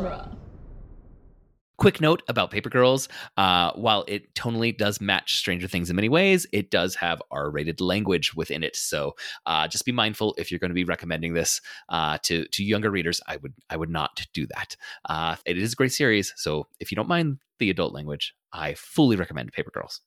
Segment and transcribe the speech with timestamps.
[0.00, 0.36] genre.
[1.76, 3.08] Quick note about Paper Girls.
[3.38, 7.50] Uh, while it tonally does match Stranger Things in many ways, it does have R
[7.50, 8.76] rated language within it.
[8.76, 9.16] So
[9.46, 12.90] uh, just be mindful if you're going to be recommending this uh, to, to younger
[12.90, 13.22] readers.
[13.26, 14.76] I would I would not do that.
[15.08, 16.34] Uh, it is a great series.
[16.36, 20.02] So if you don't mind the adult language, I fully recommend Paper Girls.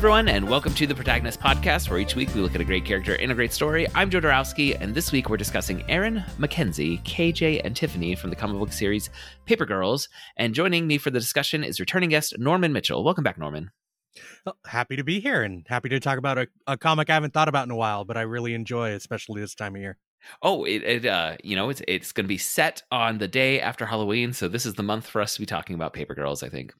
[0.00, 2.86] Everyone, and welcome to the Protagonist Podcast, where each week we look at a great
[2.86, 3.86] character in a great story.
[3.94, 8.36] I'm Joe Dorowski, and this week we're discussing Erin, Mackenzie, KJ, and Tiffany from the
[8.36, 9.10] comic book series
[9.44, 10.08] Paper Girls.
[10.38, 13.04] And joining me for the discussion is returning guest Norman Mitchell.
[13.04, 13.72] Welcome back, Norman.
[14.46, 17.34] Well, happy to be here and happy to talk about a, a comic I haven't
[17.34, 19.98] thought about in a while, but I really enjoy, especially this time of year.
[20.40, 23.60] Oh, it, it uh, you know, it's it's going to be set on the day
[23.60, 26.42] after Halloween, so this is the month for us to be talking about Paper Girls.
[26.42, 26.72] I think.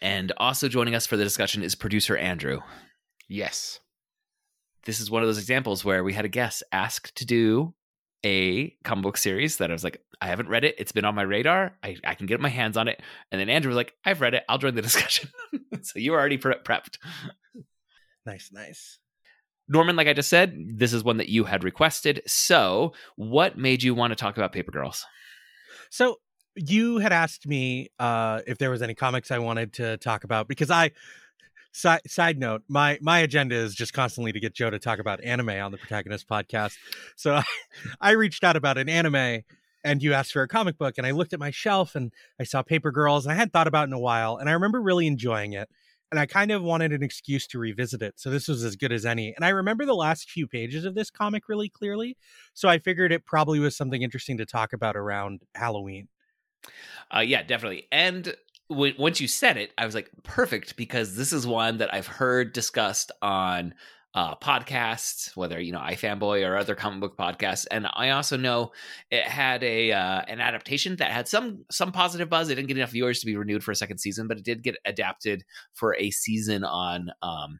[0.00, 2.60] And also joining us for the discussion is producer Andrew.
[3.28, 3.80] Yes.
[4.84, 7.74] This is one of those examples where we had a guest asked to do
[8.24, 10.74] a comic book series that I was like, I haven't read it.
[10.78, 11.76] It's been on my radar.
[11.82, 13.00] I, I can get my hands on it.
[13.30, 14.44] And then Andrew was like, I've read it.
[14.48, 15.30] I'll join the discussion.
[15.82, 16.98] so you were already pre- prepped.
[18.26, 18.98] Nice, nice.
[19.68, 22.22] Norman, like I just said, this is one that you had requested.
[22.26, 25.06] So, what made you want to talk about Paper Girls?
[25.90, 26.16] So,
[26.56, 30.48] you had asked me uh, if there was any comics I wanted to talk about
[30.48, 30.92] because I.
[31.76, 35.20] Side, side note, my my agenda is just constantly to get Joe to talk about
[35.24, 36.76] anime on the Protagonist podcast.
[37.16, 37.44] So I,
[38.00, 39.42] I reached out about an anime,
[39.82, 42.44] and you asked for a comic book, and I looked at my shelf and I
[42.44, 44.80] saw Paper Girls, and I hadn't thought about it in a while, and I remember
[44.80, 45.68] really enjoying it,
[46.12, 48.14] and I kind of wanted an excuse to revisit it.
[48.18, 50.94] So this was as good as any, and I remember the last few pages of
[50.94, 52.16] this comic really clearly.
[52.52, 56.06] So I figured it probably was something interesting to talk about around Halloween.
[57.14, 57.86] Uh, yeah, definitely.
[57.92, 58.34] And
[58.70, 62.06] w- once you said it, I was like, perfect, because this is one that I've
[62.06, 63.74] heard discussed on
[64.14, 68.70] uh, podcasts, whether you know iFanboy or other comic book podcasts, and I also know
[69.10, 72.48] it had a uh, an adaptation that had some some positive buzz.
[72.48, 74.62] It didn't get enough viewers to be renewed for a second season, but it did
[74.62, 77.58] get adapted for a season on um,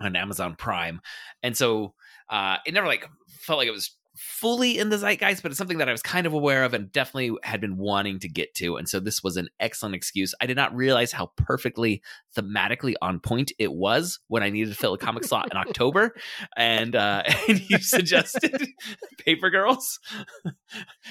[0.00, 1.00] on Amazon Prime,
[1.42, 1.92] and so
[2.30, 5.78] uh, it never like felt like it was fully in the zeitgeist, but it's something
[5.78, 8.76] that I was kind of aware of and definitely had been wanting to get to.
[8.76, 10.34] And so this was an excellent excuse.
[10.40, 12.02] I did not realize how perfectly
[12.36, 16.14] thematically on point it was when I needed to fill a comic slot in October.
[16.56, 18.66] And uh, and you suggested
[19.24, 19.98] Paper Girls.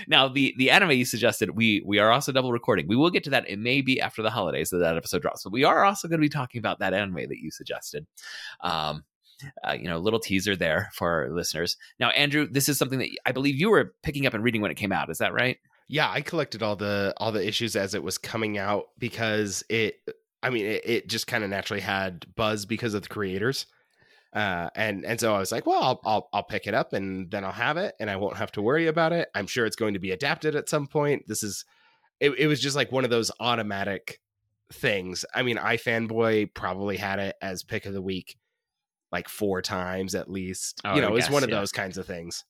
[0.07, 2.87] now the the anime you suggested, we we are also double recording.
[2.87, 3.49] We will get to that.
[3.49, 6.19] It may be after the holidays that that episode drops, but we are also going
[6.19, 8.05] to be talking about that anime that you suggested.
[8.61, 9.03] Um,
[9.67, 11.77] uh, you know, little teaser there for our listeners.
[11.99, 14.71] Now, Andrew, this is something that I believe you were picking up and reading when
[14.71, 15.09] it came out.
[15.09, 15.57] Is that right?
[15.87, 19.95] Yeah, I collected all the all the issues as it was coming out because it.
[20.41, 23.65] I mean, it, it just kind of naturally had buzz because of the creators.
[24.31, 27.31] Uh, and and so I was like, well, I'll, I'll I'll pick it up and
[27.31, 29.29] then I'll have it and I won't have to worry about it.
[29.33, 31.23] I'm sure it's going to be adapted at some point.
[31.27, 31.63] This is,
[32.19, 34.19] it, it was just like one of those automatic
[34.73, 35.23] things.
[35.33, 38.35] I mean, iFanboy probably had it as pick of the week
[39.15, 40.81] like four times at least.
[40.83, 41.59] Oh, you know, it's one of yeah.
[41.59, 42.43] those kinds of things.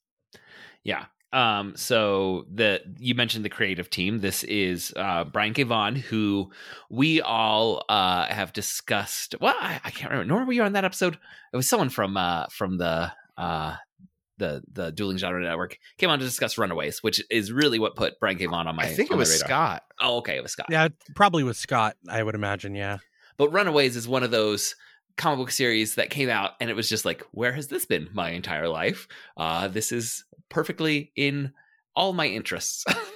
[0.83, 1.05] Yeah.
[1.31, 4.19] Um, so the you mentioned the creative team.
[4.19, 5.61] This is uh, Brian K.
[5.61, 6.51] Vaughan, who
[6.89, 9.35] we all uh, have discussed.
[9.39, 10.33] Well, I, I can't remember.
[10.33, 11.19] Nor were you on that episode?
[11.53, 13.75] It was someone from uh, from the uh,
[14.37, 18.19] the the Dueling Genre Network came on to discuss Runaways, which is really what put
[18.19, 18.47] Brian K.
[18.47, 18.85] Vaughan on my.
[18.85, 19.47] I think it was radar.
[19.47, 19.83] Scott.
[20.01, 20.67] Oh, okay, it was Scott.
[20.71, 22.73] Yeah, probably with Scott, I would imagine.
[22.73, 22.97] Yeah.
[23.37, 24.75] But Runaways is one of those
[25.17, 28.09] comic book series that came out and it was just like, where has this been
[28.13, 29.07] my entire life?
[29.37, 31.53] Uh, this is perfectly in
[31.95, 32.83] all my interests.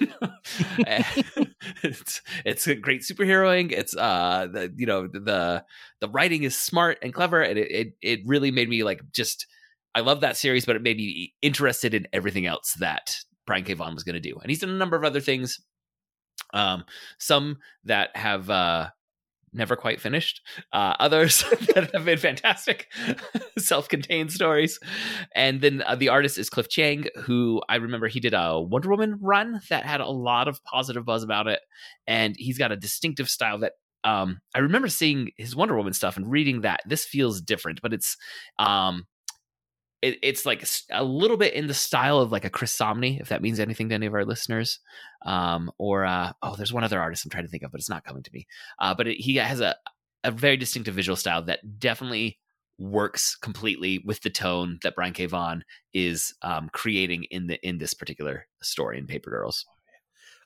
[1.82, 3.72] it's it's a great superheroing.
[3.72, 5.64] It's uh the you know the
[6.00, 9.46] the writing is smart and clever and it it, it really made me like just
[9.94, 13.16] I love that series, but it made me interested in everything else that
[13.46, 13.74] Brian K.
[13.74, 14.36] Vaughan was going to do.
[14.40, 15.58] And he's done a number of other things.
[16.54, 16.84] Um,
[17.18, 18.90] some that have uh
[19.52, 20.40] never quite finished.
[20.72, 21.42] Uh, others
[21.74, 22.88] that have been fantastic,
[23.58, 24.78] self-contained stories.
[25.34, 28.90] And then uh, the artist is Cliff Chiang, who I remember he did a Wonder
[28.90, 31.60] Woman run that had a lot of positive buzz about it,
[32.06, 33.72] and he's got a distinctive style that.
[34.02, 36.80] Um, I remember seeing his Wonder Woman stuff and reading that.
[36.86, 38.16] This feels different, but it's
[38.58, 39.04] um,
[40.02, 43.28] it, it's like a little bit in the style of like a Chris Samnee, if
[43.28, 44.80] that means anything to any of our listeners.
[45.24, 47.90] Um, or uh, oh, there's one other artist I'm trying to think of, but it's
[47.90, 48.46] not coming to me.
[48.78, 49.76] Uh, but it, he has a
[50.22, 52.38] a very distinctive visual style that definitely
[52.78, 55.26] works completely with the tone that Brian K.
[55.26, 59.66] Vaughan is um, creating in the in this particular story in Paper Girls.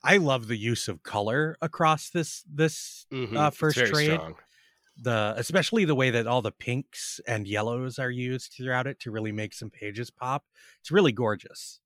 [0.02, 4.12] I love the use of color across this this uh, It's first very trade.
[4.12, 4.34] strong.
[4.96, 9.10] The especially the way that all the pinks and yellows are used throughout it to
[9.10, 10.44] really make some pages pop.
[10.80, 11.80] It's really gorgeous.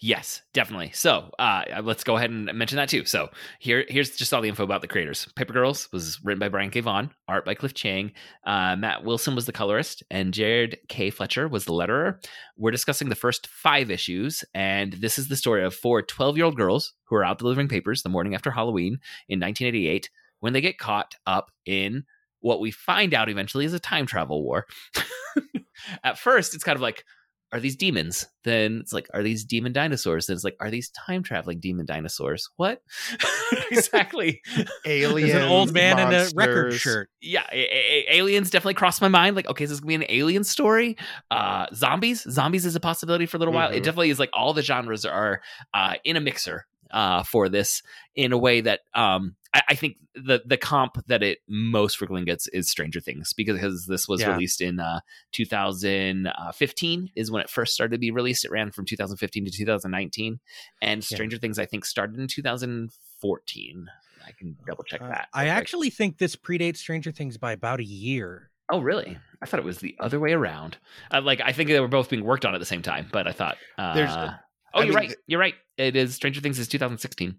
[0.00, 0.90] Yes, definitely.
[0.92, 3.04] So uh, let's go ahead and mention that too.
[3.04, 3.28] So
[3.58, 5.26] here, here's just all the info about the creators.
[5.36, 6.80] Paper Girls was written by Brian K.
[6.80, 8.12] Vaughan, art by Cliff Chiang.
[8.44, 11.10] Uh, Matt Wilson was the colorist, and Jared K.
[11.10, 12.24] Fletcher was the letterer.
[12.56, 16.46] We're discussing the first five issues, and this is the story of four 12 year
[16.46, 20.60] old girls who are out delivering papers the morning after Halloween in 1988 when they
[20.60, 22.04] get caught up in
[22.40, 24.66] what we find out eventually is a time travel war.
[26.04, 27.04] At first, it's kind of like,
[27.50, 28.26] are these demons?
[28.44, 30.26] Then it's like, are these demon dinosaurs?
[30.26, 32.48] Then it's like, are these time traveling demon dinosaurs?
[32.56, 32.82] What
[33.70, 34.42] exactly?
[34.84, 37.10] Aliens, There's an old man in a record shirt.
[37.22, 39.34] Yeah, a- a- a- aliens definitely crossed my mind.
[39.34, 40.96] Like, okay, is this gonna be an alien story?
[41.30, 43.70] Uh, zombies, zombies is a possibility for a little while.
[43.70, 43.84] It Mhm.
[43.84, 45.40] definitely is like all the genres are
[45.72, 47.82] uh, in a mixer uh, for this
[48.14, 52.24] in a way that um, I, I think the the comp that it most frequently
[52.26, 54.32] gets is Stranger Things because this was Yeah.
[54.32, 55.00] released in uh,
[55.32, 58.44] 2015 is when it first started to be released.
[58.44, 60.40] It ran from 2015 to 2019,
[60.82, 61.14] and Yeah.
[61.16, 63.86] Stranger Things I think started in 2014.
[64.26, 65.28] I can double check Uh, that.
[65.32, 65.52] I quick.
[65.52, 68.50] actually think this predates Stranger Things by about a year.
[68.70, 69.16] Oh, really?
[69.40, 70.76] I thought it was the other way around.
[71.10, 73.26] Uh, like, I think they were both being worked on at the same time, but
[73.26, 73.56] I thought.
[73.78, 74.34] Uh, There's- oh,
[74.74, 75.14] I you're mean, right.
[75.26, 75.54] You're right.
[75.78, 77.36] It is Stranger Things is 2016.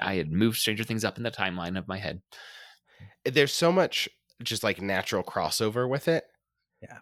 [0.00, 2.22] I had moved Stranger Things up in the timeline of my head.
[3.24, 4.08] there's so much
[4.42, 6.24] just like natural crossover with it.
[6.80, 6.98] Yeah.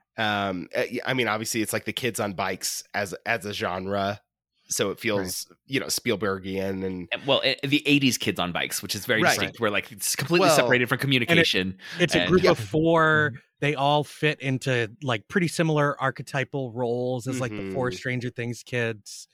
[0.48, 0.68] Um.
[0.76, 4.20] uh, I mean, obviously, it's like the kids on bikes as as a genre,
[4.68, 8.94] so it feels you know Spielbergian and And- Well, the 80s kids on bikes, which
[8.94, 9.30] is very Right.
[9.30, 9.58] distinct.
[9.60, 11.78] Where like it's completely Well, separated from communication.
[11.98, 12.50] It's a group Yeah.
[12.50, 13.32] of four.
[13.60, 17.94] They all fit into like pretty similar archetypal roles as like the four Mhm.
[17.94, 19.28] Stranger Things kids.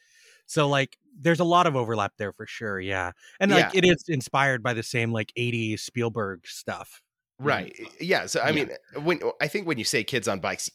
[0.47, 3.13] So like there's a lot of overlap there for sure, yeah.
[3.41, 3.79] And like Yeah.
[3.83, 7.01] it is inspired by the same like 80s Spielberg stuff.
[7.39, 7.75] right.
[8.01, 8.27] Yeah.
[8.27, 8.55] So I Yeah.
[8.55, 8.71] mean,
[9.05, 10.71] when I think when you say kids on bikes,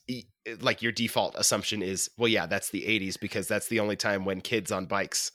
[0.60, 4.26] like your default assumption is, well, yeah, that's the '80s because that's the only time
[4.26, 5.32] when kids on bikes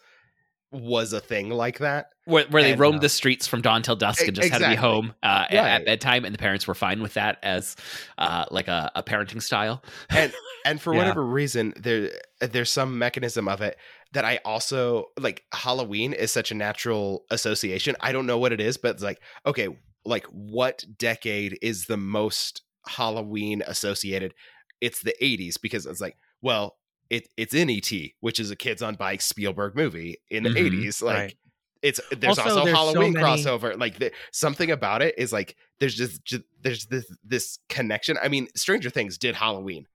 [0.72, 2.06] was a thing like that.
[2.24, 4.58] where, where they And, roamed uh, the streets from dawn till dusk and just had
[4.58, 5.68] to be home uh, at, Right.
[5.70, 7.76] at bedtime, and the parents were fine with that as
[8.18, 9.82] uh, like a, a parenting style.
[10.10, 10.32] and
[10.64, 10.98] and for Yeah.
[10.98, 12.10] whatever reason there
[12.40, 13.76] there's some mechanism of it
[14.12, 18.60] that i also like halloween is such a natural association i don't know what it
[18.60, 19.68] is but it's like okay
[20.04, 24.32] like what decade is the most halloween associated
[24.80, 26.76] it's the 80s because it's like well
[27.10, 30.70] it, it's in et which is a kids on bikes spielberg movie in the Mhm.
[30.84, 31.34] 80s like Right.
[31.82, 35.32] it's there's Also, also, there's so halloween many- crossover like the, something about it is
[35.32, 39.86] like there's just, just there's this this connection i mean stranger things did halloween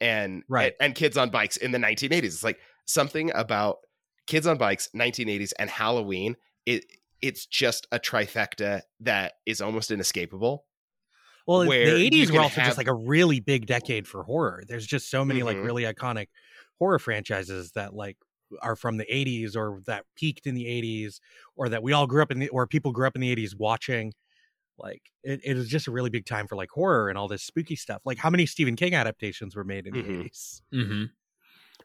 [0.00, 0.74] and Right.
[0.80, 3.78] and, and kids on bikes in the 1980s it's like something about
[4.26, 6.36] kids on bikes 1980s and halloween
[6.66, 6.84] it
[7.20, 10.66] it's just a trifecta that is almost inescapable
[11.46, 14.62] Well, where the 80s were also have- just like a really big decade for horror.
[14.66, 15.64] There's just so many like Mhm.
[15.64, 16.28] really iconic
[16.78, 18.16] horror franchises that like
[18.60, 21.20] are from the 80s or that peaked in the 80s
[21.56, 23.56] or that we all grew up in the or people grew up in the 80s
[23.56, 24.12] watching.
[24.78, 27.42] Like it, it was just a really big time for like horror and all this
[27.44, 28.02] spooky stuff.
[28.04, 30.02] Like how many Stephen King adaptations were made in Mhm.
[30.06, 30.62] the 80s?
[30.74, 31.04] Mm-hmm.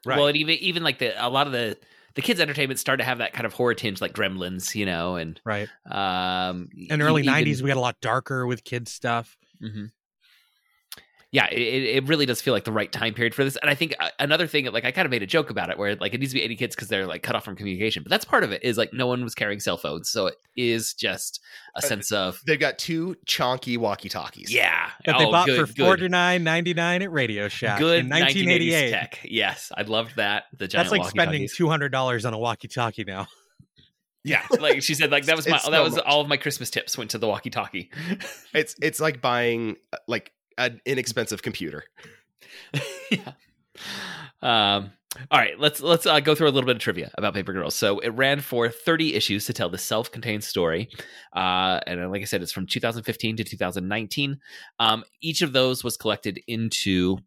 [0.06, 0.18] Right.
[0.18, 1.78] Well, and even even like the a lot of the
[2.16, 5.18] the kids' entertainment started to have that kind of horror tinge, like Gremlins, you know,
[5.18, 5.68] and Right.
[5.90, 9.38] um, In early even- 90s we got a lot darker with kids stuff.
[9.62, 9.92] Mhm.
[11.30, 13.58] Yeah, it, it it really does feel like the right time period for this.
[13.58, 15.78] And I think uh, another thing, like I kind of made a joke about it,
[15.78, 18.02] where like it needs to be 80 kids because they're like cut off from communication.
[18.02, 18.64] But that's part of it.
[18.64, 21.42] Is like no one was carrying cell phones, so it is just
[21.76, 25.46] a Uh, sense of they've got two chonky walkie talkies yeah That they oh, bought
[25.48, 25.86] good, for good.
[25.86, 28.90] forty nine ninety nine at Radio Shack Good in 1980s 1988.
[28.92, 29.20] tech.
[29.26, 30.46] Yes, I loved that.
[30.58, 33.28] The giant That's like spending two hundred dollars on a walkie talkie now.
[34.24, 36.06] Yeah, like she said, like that was my that so was much.
[36.06, 37.92] all of my Christmas tips went to the walkie-talkie.
[38.54, 41.84] it's it's like buying uh, like an inexpensive computer
[43.12, 43.32] yeah.
[44.42, 44.92] Um.
[45.32, 47.74] All right, let's let's uh, go through a little bit of trivia about Paper Girls.
[47.74, 50.90] So it ran for 30 issues to tell the self-contained story,
[51.36, 54.40] uh, and like I said, it's from 2015 to 2019.
[54.80, 57.18] Um, each of those was collected into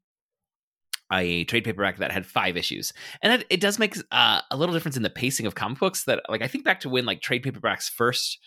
[1.13, 4.75] a trade paperback that had five issues, and it, it does make uh, a little
[4.75, 6.05] difference in the pacing of comic books.
[6.05, 8.39] That like I think back to when like trade paperbacks first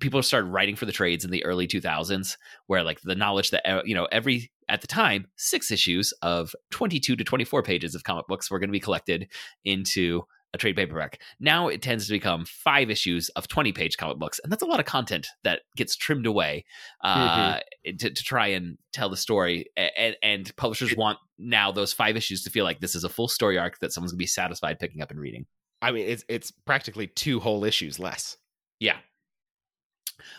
[0.00, 2.36] people started writing for the trades in the early 2000s
[2.66, 6.54] where like the knowledge that uh, you know every at the time six issues of
[6.70, 9.28] 22 to 24 pages of comic books were going to be collected
[9.64, 10.22] into
[10.52, 14.40] a trade paperback now it tends to become five issues of 20 page comic books
[14.44, 16.64] and that's a lot of content that gets trimmed away
[17.02, 22.16] uh, to, to try and tell the story and, and publishers want now those five
[22.16, 24.26] issues to feel like this is a full story arc that someone's going to be
[24.26, 25.44] satisfied picking up and reading
[25.84, 28.38] I mean, it's it's practically two whole issues less.
[28.80, 28.96] Yeah.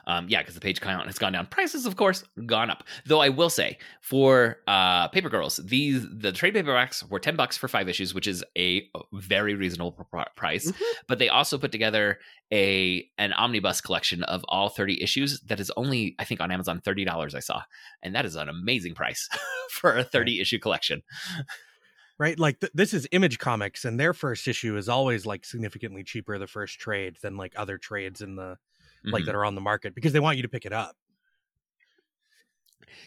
[0.07, 1.45] Um, yeah, because the page count has gone down.
[1.47, 2.83] Prices, of course, gone up.
[3.05, 7.57] Though I will say, for uh, Paper Girls, these the trade paperbacks were ten bucks
[7.57, 10.71] for five issues, which is a very reasonable pr- price.
[10.71, 10.81] Mhm.
[11.07, 12.19] But they also put together
[12.53, 16.81] a an omnibus collection of all thirty issues that is only, I think, on Amazon
[16.81, 17.35] thirty dollars.
[17.35, 17.63] I saw,
[18.03, 19.27] and that is an amazing price
[19.69, 21.01] for a thirty issue collection.
[22.17, 26.01] right like th- this is image comics and their first issue is always like significantly
[26.03, 28.57] cheaper the first trade than like other trades in the
[29.11, 29.25] like Mhm.
[29.27, 30.95] that are on the market because they want you to pick it up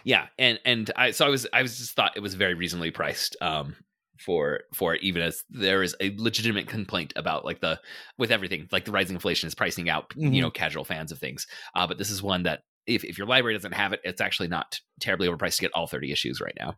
[0.04, 2.90] yeah and and i so i was i was just thought it was very reasonably
[2.90, 3.74] priced um
[4.18, 7.80] for for it, even as there is a legitimate complaint about like the
[8.16, 10.34] with everything like the rising inflation is pricing out Mhm.
[10.34, 13.26] you know casual fans of things uh but this is one that if, if your
[13.26, 16.56] library doesn't have it it's actually not terribly overpriced to get all 30 issues right
[16.58, 16.74] now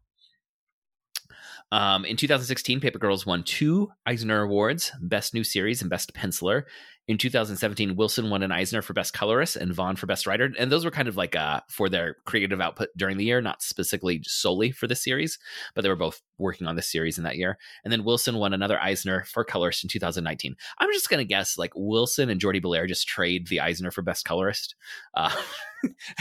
[1.73, 6.65] um, in 2016, Paper Girls won two Eisner Awards, Best New Series and Best Penciler.
[7.09, 10.53] In 2017, Wilson won an Eisner for Best Colorist and Vaughan for Best Writer.
[10.57, 13.63] And those were kind of like uh, for their creative output during the year, not
[13.63, 15.37] specifically solely for this series,
[15.75, 17.59] but they were both working on this series in that year.
[17.83, 20.55] And then Wilson won another Eisner for Colorist in 2019.
[20.79, 24.03] I'm just going to guess like Wilson and Jordie Bellaire just trade the Eisner for
[24.03, 24.77] Best Colorist
[25.15, 25.35] uh,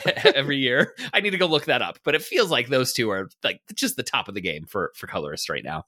[0.23, 0.95] every year.
[1.13, 3.61] I need to go look that up, but it feels like those two are like
[3.75, 5.07] just the top of the game for for
[5.49, 5.85] right now.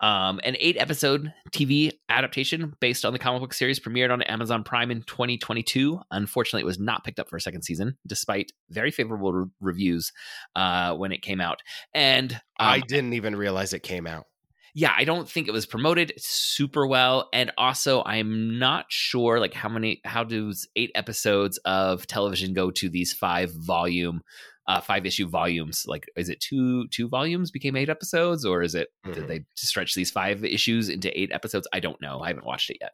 [0.00, 4.62] Um, an eight episode TV adaptation based on the comic book series premiered on Amazon
[4.62, 6.00] Prime in 2022.
[6.10, 10.12] Unfortunately, it was not picked up for a second season, despite very favorable re- reviews
[10.56, 11.62] uh, when it came out.
[11.94, 14.26] And I um, didn't even realize it came out.
[14.74, 17.28] yeah, I don't think it was promoted super well.
[17.32, 22.70] And also, I'm not sure like how many, how does eight episodes of television go
[22.72, 24.22] to these five volume,
[24.66, 25.84] uh, five issue volumes?
[25.86, 29.14] Like, is it two two volumes became eight episodes, or is it Mhm.
[29.14, 31.68] did they stretch these five issues into eight episodes?
[31.72, 32.20] I don't know.
[32.20, 32.92] I haven't watched it yet.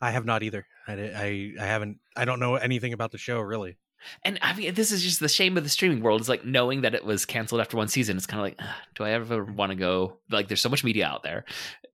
[0.00, 3.38] i have not either I, I i haven't i don't know anything about the show
[3.40, 3.76] really
[4.24, 6.20] And I mean, this is just the shame of the streaming world.
[6.20, 8.16] Is like knowing that it was canceled after one season.
[8.16, 10.18] It's kind of like, "Ugh, do I ever want to go?
[10.30, 11.44] Like, there's so much media out there.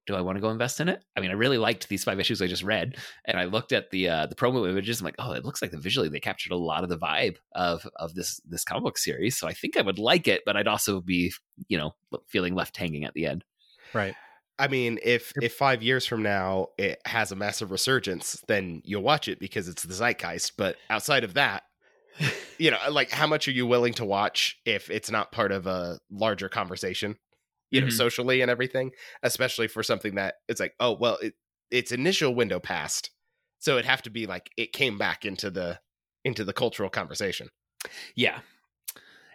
[0.06, 1.04] Do I want to go invest in it?
[1.16, 3.90] I mean, I really liked these five issues I just read, and I looked at
[3.90, 5.00] the uh, the promo images.
[5.00, 7.36] I'm like, oh, it looks like the visually they captured a lot of the vibe
[7.52, 9.38] of of this this comic book series.
[9.38, 11.32] So I think I would like it, but I'd also be,
[11.68, 11.94] you know,
[12.26, 13.44] feeling left hanging at the end.
[13.92, 14.14] right
[14.58, 19.02] I mean, if if five years from now it has a massive resurgence, then you'll
[19.02, 20.56] watch it because it's the zeitgeist.
[20.56, 21.62] But outside of that,
[22.58, 25.66] you know, like how much are you willing to watch if it's not part of
[25.66, 27.16] a larger conversation,
[27.70, 27.92] you know, Mhm.
[27.92, 28.90] socially and everything,
[29.22, 31.34] especially for something that it's like, oh well, it,
[31.70, 33.10] its initial window passed,
[33.58, 35.78] so it'd have to be like it came back into the
[36.24, 37.48] into the cultural conversation.
[38.14, 38.40] Yeah.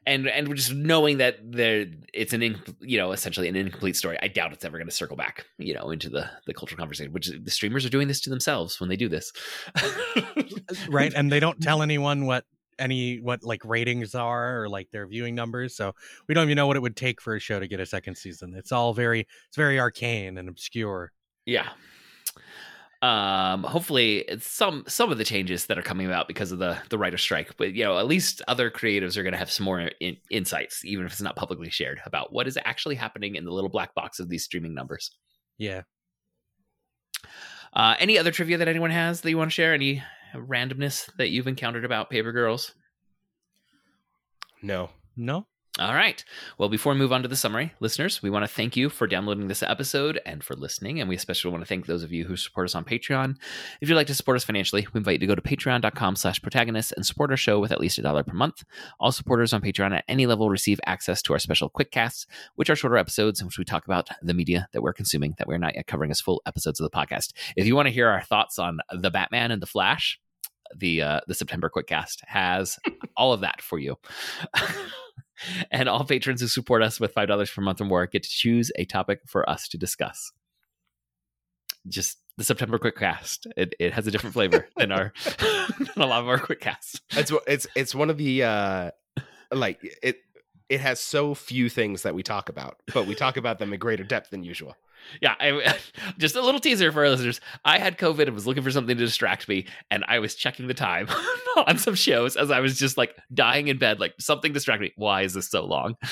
[0.06, 4.18] And and just knowing that there it's an in, you know essentially an incomplete story,
[4.22, 7.14] I doubt it's ever going to circle back you know into the the cultural conversation.
[7.14, 9.32] Which the streamers are doing this to themselves when they do this,
[10.90, 12.44] right and they don't tell anyone what
[12.80, 15.94] any what like ratings are or like their viewing numbers so
[16.28, 18.16] we don't even know what it would take for a show to get a second
[18.16, 21.12] season it's all very it's very arcane and obscure
[21.46, 21.70] Yeah.
[23.02, 26.78] Um, hopefully it's some some of the changes that are coming about because of the
[26.90, 29.66] the writer strike, but you know, at least other creatives are going to have some
[29.66, 33.44] more in, insights, even if it's not publicly shared, about what is actually happening in
[33.44, 35.12] the little black box of these streaming numbers.
[35.58, 35.82] yeah
[37.74, 39.74] Uh, any other trivia that anyone has that you want to share?
[39.74, 40.04] Any
[40.38, 42.74] randomness that you've encountered about Paper Girls?
[44.62, 45.46] No, no
[45.80, 46.24] All right.
[46.60, 49.08] Well, before we move on to the summary, listeners, we want to thank you for
[49.08, 51.00] downloading this episode and for listening.
[51.00, 53.38] And we especially want to thank those of you who support us on Patreon.
[53.82, 56.40] If you'd like to support us financially, we invite you to go to patreon.com slash
[56.44, 58.64] protagonist and support our show with at least a dollar per month.
[59.00, 62.70] All supporters on Patreon at any level receive access to our special quick casts, which
[62.70, 65.58] are shorter episodes in which we talk about the media that we're consuming that we're
[65.58, 67.34] not yet covering as full episodes of the podcast.
[67.58, 70.20] If you want to hear our thoughts on the Batman and the Flash,
[70.78, 72.78] the uh, the September Quickcast has
[73.18, 73.98] all of that for you.
[75.72, 78.30] and all patrons who support us with five dollars per month or more get to
[78.30, 80.32] choose a topic for us to discuss.
[81.88, 83.48] Just the September Quickcast.
[83.58, 87.02] It it has a different flavor than our than a lot of our Quickcasts.
[87.12, 88.92] it's it's it's one of the uh
[89.52, 90.18] like it
[90.70, 93.80] it has so few things that we talk about, but we talk about them in
[93.80, 94.76] greater depth than usual.
[95.22, 95.78] Yeah, I,
[96.18, 97.42] just a little teaser for our listeners.
[97.66, 100.68] I had COVID and was looking for something to distract me, and I was checking
[100.68, 101.08] the time
[101.68, 104.94] on some shows as I was just like dying in bed, like something distract me.
[104.96, 105.96] Why is this so long?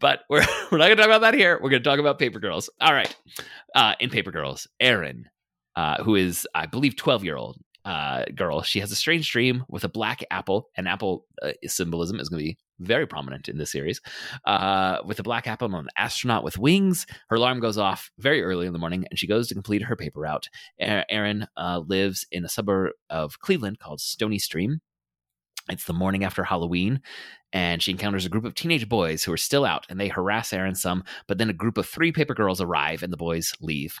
[0.00, 1.58] but we're we're not going to talk about that here.
[1.62, 2.70] We're going to talk about Paper Girls.
[2.80, 3.14] All right,
[3.74, 5.28] uh, in Paper Girls, Erin,
[5.76, 7.58] uh, who is I believe twelve year old
[7.88, 10.68] uh, girl, she has a strange dream with a black apple.
[10.76, 14.02] And apple uh, symbolism is going to be very prominent in this series.
[14.44, 18.42] Uh, with a black apple on an astronaut with wings, her alarm goes off very
[18.42, 20.50] early in the morning, and she goes to complete her paper route.
[20.78, 24.82] Erin uh, lives in a suburb of Cleveland called Stony Stream.
[25.70, 27.00] It's the morning after Halloween,
[27.52, 30.52] and she encounters a group of teenage boys who are still out and they harass
[30.52, 33.98] Erin some, but then a group of three paper girls arrive and the boys leave.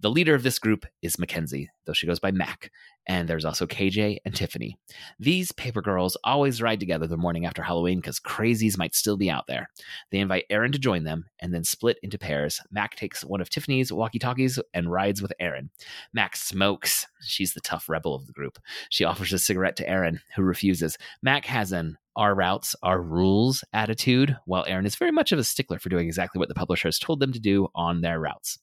[0.00, 2.70] The leader of this group is Mackenzie, though she goes by Mac,
[3.08, 4.78] and there's also KJ and Tiffany.
[5.18, 9.30] These paper girls always ride together the morning after Halloween because crazies might still be
[9.30, 9.70] out there.
[10.10, 12.60] They invite Erin to join them and then split into pairs.
[12.70, 15.70] Mac takes one of Tiffany's walkie talkies and rides with Erin.
[16.12, 17.06] Mac smokes.
[17.22, 18.58] She's the tough rebel of the group.
[18.90, 20.98] She offers a cigarette to Erin, who refuses.
[21.22, 25.44] Mac has an our routes, our rules attitude, while Erin is very much of a
[25.44, 28.58] stickler for doing exactly what the publisher has told them to do on their routes.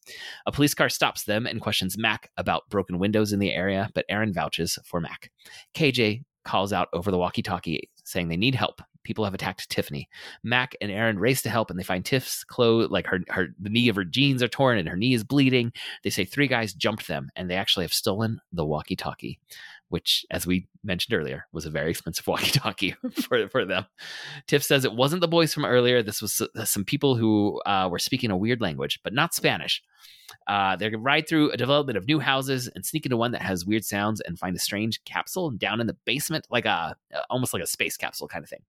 [0.45, 4.05] A police car stops them and questions Mac about broken windows in the area, but
[4.09, 5.31] Erin vouches for Mac.
[5.73, 8.81] KJ calls out over the walkie talkie saying they need help.
[9.03, 10.09] People have attacked Tiffany.
[10.43, 13.69] Mac and Erin race to help and they find Tiff's clothes, like her, her, the
[13.69, 15.71] knee of her jeans are torn and her knee is bleeding.
[16.03, 19.39] They say three guys jumped them and they actually have stolen the walkie talkie
[19.95, 23.85] which, as we mentioned earlier, was a very expensive walkie-talkie for for them.
[24.45, 26.03] Tiff says it wasn't the boys from earlier.
[26.03, 29.81] This was uh, some people who uh, were speaking a weird language, but not Spanish.
[30.47, 33.31] Uh, they're going to ride through a development of new houses and sneak into one
[33.31, 36.97] that has weird sounds and find a strange capsule down in the basement, like a
[37.15, 38.63] uh, almost like a space capsule kind of thing.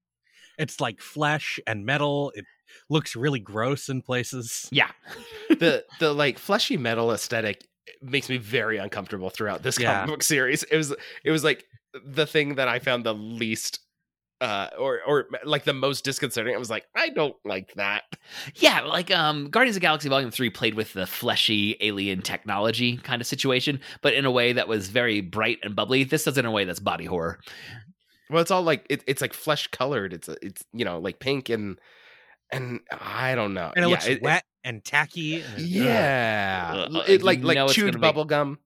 [0.60, 2.30] It's like flesh and metal.
[2.36, 2.44] It
[2.88, 4.68] looks really gross in places.
[4.70, 4.92] Yeah,
[5.48, 7.66] the the like fleshy metal aesthetic
[8.02, 10.00] makes me very uncomfortable throughout this yeah.
[10.00, 10.62] comic book series.
[10.64, 11.64] It was it was like
[12.04, 13.80] the thing that I found the least
[14.40, 16.54] uh or or like the most disconcerting.
[16.54, 18.02] I was like i don't like that.
[18.56, 23.22] Yeah like um guardians of galaxy volume 3 played with the fleshy alien technology kind
[23.22, 26.04] of situation but in a way that was very bright and bubbly.
[26.04, 27.40] This does in a way that's body horror.
[28.28, 31.48] Well it's all like it, it's like flesh colored it's it's you know like pink
[31.48, 31.80] and
[32.52, 33.72] and i don't know.
[33.74, 35.40] And it yeah, looks it, wet and tacky.
[35.40, 38.58] And, yeah, uh, it, like like chewed bubble make, gum.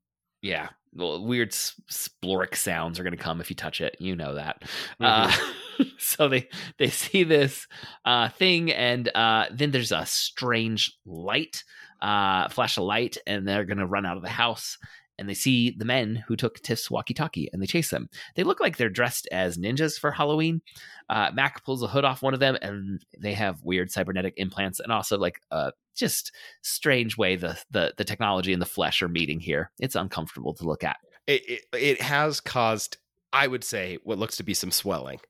[0.42, 3.96] Yeah, well, weird sploric sounds are going to come if you touch it.
[4.00, 4.64] You know that.
[4.98, 5.82] Uh, mm-hmm.
[5.82, 7.68] Uh, so they they see this
[8.04, 11.62] uh, thing, and uh, then there's a strange light,
[12.00, 14.78] uh, flash of light, and they're going to run out of the house
[15.20, 18.08] and they see the men who took Tiff's walkie talkie and they chase them.
[18.34, 20.62] They look like they're dressed as ninjas for Halloween.
[21.08, 24.80] Uh, Mac pulls the hood off one of them and they have weird cybernetic implants
[24.80, 29.08] and also like a just strange way the, the, the technology and the flesh are
[29.08, 29.70] meeting here.
[29.78, 30.96] It's uncomfortable to look at.
[31.26, 32.96] It, it, it has caused,
[33.32, 35.20] I would say, what looks to be some swelling.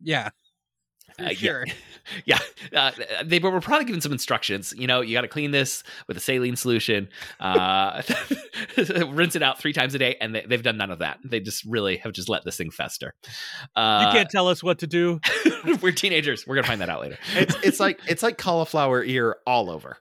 [0.00, 0.28] Yeah.
[1.18, 1.66] Uh, sure.
[2.24, 2.38] Yeah,
[2.72, 2.90] yeah.
[3.20, 4.72] Uh, they were probably given some instructions.
[4.76, 7.08] You know, you got to clean this with a saline solution,
[7.40, 8.02] uh,
[9.08, 11.18] rinse it out three times a day, and they, have done none of that.
[11.24, 13.14] They just really have just let this thing fester.
[13.76, 15.20] Uh, you can't tell us what to do.
[15.82, 16.46] we're teenagers.
[16.46, 17.18] We're gonna find that out later.
[17.34, 19.98] It's it's like it's like cauliflower ear all over.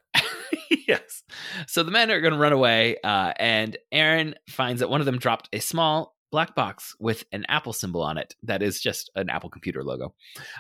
[0.88, 1.24] yes.
[1.68, 5.06] So the men are going to run away, uh, and Erin finds that one of
[5.06, 9.10] them dropped a small black box with an Apple symbol on it that is just
[9.16, 10.14] an Apple computer logo.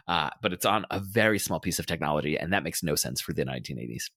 [0.08, 3.22] Uh, but it's on a very small piece of technology, and that makes no sense
[3.22, 4.10] for the 1980s.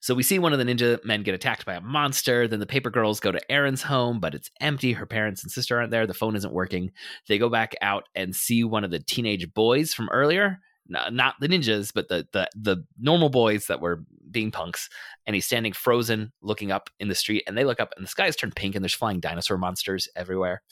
[0.00, 2.48] So we see one of the ninja men get attacked by a monster.
[2.48, 4.92] Then the paper girls go to Erin's home, but it's empty.
[4.92, 6.06] Her parents and sister aren't there.
[6.06, 6.92] The phone isn't working.
[7.28, 11.48] They go back out and see one of the teenage boys from earlier not the
[11.48, 14.88] ninjas, but the the the normal boys that were being punks,
[15.26, 18.10] and he's standing frozen, looking up in the street, and they look up, and the
[18.10, 20.62] sky has turned pink, and there's flying dinosaur monsters everywhere.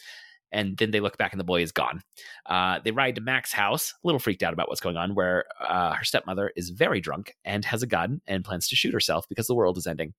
[0.53, 2.03] And then they look back, and the boy is gone.
[2.47, 5.45] Uh, they ride to Mac's house, a little freaked out about what's going on, where
[5.61, 9.29] uh, her stepmother is very drunk and has a gun and plans to shoot herself
[9.29, 10.15] because the world is ending.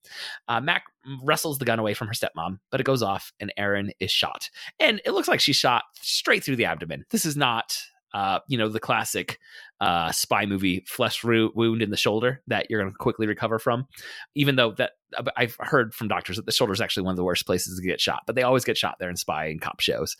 [0.49, 0.83] Uh, Mac
[1.23, 4.49] wrestles the gun away from her stepmom, but it goes off, and Erin is shot.
[4.79, 7.05] And it looks like she's shot straight through the abdomen.
[7.09, 7.77] This is not
[8.13, 9.39] uh, you know, the classic
[9.79, 13.87] uh, spy movie flesh wound in the shoulder that you're going to quickly recover from.
[14.33, 17.17] Even though that uh, I've heard from doctors that the shoulder is actually one of
[17.17, 19.61] the worst places to get shot, but they always get shot there in spy and
[19.61, 20.17] cop shows,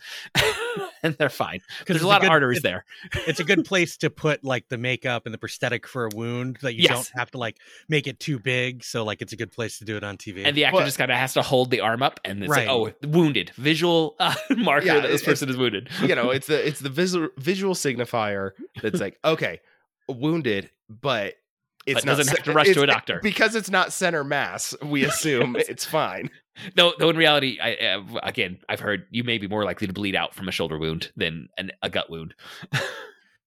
[1.04, 2.86] and they're fine because there's a lot a good, of arteries there.
[3.28, 6.60] it's a good place to put like the makeup and the prosthetic for a wound
[6.62, 6.92] that you yes.
[6.92, 7.58] don't have to like
[7.90, 8.84] make it too big.
[8.84, 10.46] So like it's a good place to do it on TV.
[10.46, 12.68] And the actor just kind of has to hold the arm up, and it's right.
[12.68, 15.90] like, oh, wounded, visual uh, marker yeah, that this person is wounded.
[16.02, 19.47] You know, it's the it's the visual visual signifier that's like okay okay,
[20.08, 21.36] wounded, but
[21.86, 24.76] it's but not doesn't have to rush to a doctor because it's not center mass.
[24.84, 26.30] We assume it's fine.
[26.76, 29.94] Though, though in reality, I, uh, again, I've heard you may be more likely to
[29.94, 32.34] bleed out from a shoulder wound than an, a gut wound.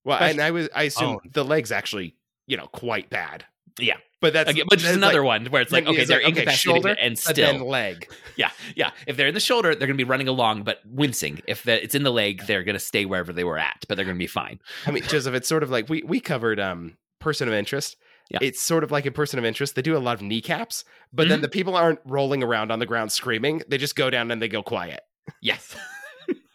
[0.05, 1.29] well, and I was I assume oh.
[1.33, 3.45] the leg's actually you know quite bad
[3.79, 3.97] Yeah.
[4.21, 6.37] but that's Again, but just that's another like- one where it's like, okay, they're like,
[6.39, 7.69] okay, shoulder, and but then still.
[7.69, 8.11] leg.
[8.37, 8.91] Yeah, yeah.
[9.07, 11.41] If they're in the shoulder, they're going to be running along but wincing.
[11.47, 13.97] If the, it's in the leg, they're going to stay wherever they were at, but
[13.97, 14.61] they're going to be fine.
[14.87, 17.97] I mean, Joseph, it's sort of like we we covered um person of interest.
[18.31, 18.39] Yeah.
[18.43, 21.29] It's sort of like in person of interest, they do a lot of kneecaps, but
[21.29, 21.43] then Mhm.
[21.43, 23.63] the people aren't rolling around on the ground screaming.
[23.69, 25.01] They just go down and they go quiet.
[25.43, 25.75] Yes.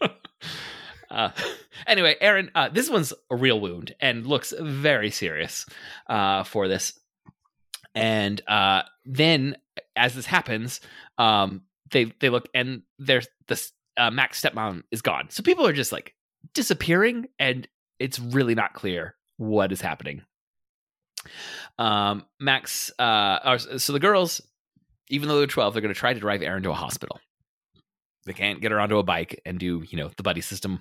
[1.10, 1.30] uh,
[1.86, 5.66] anyway, Erin, uh, this one's a real wound and looks very serious
[6.08, 6.98] uh, for this.
[7.96, 9.56] And uh, then,
[9.96, 10.80] as this happens,
[11.18, 15.30] um, they they look and there's this uh, Mac's stepmom is gone.
[15.30, 16.14] So people are just like
[16.54, 17.66] disappearing, and
[17.98, 20.22] it's really not clear what is happening.
[21.78, 24.40] Um, Max, uh, or, so the girls,
[25.08, 27.18] even though they're twelve, they're going to try to drive Erin to a hospital
[28.26, 30.80] they can't get her onto a bike and do you know the buddy system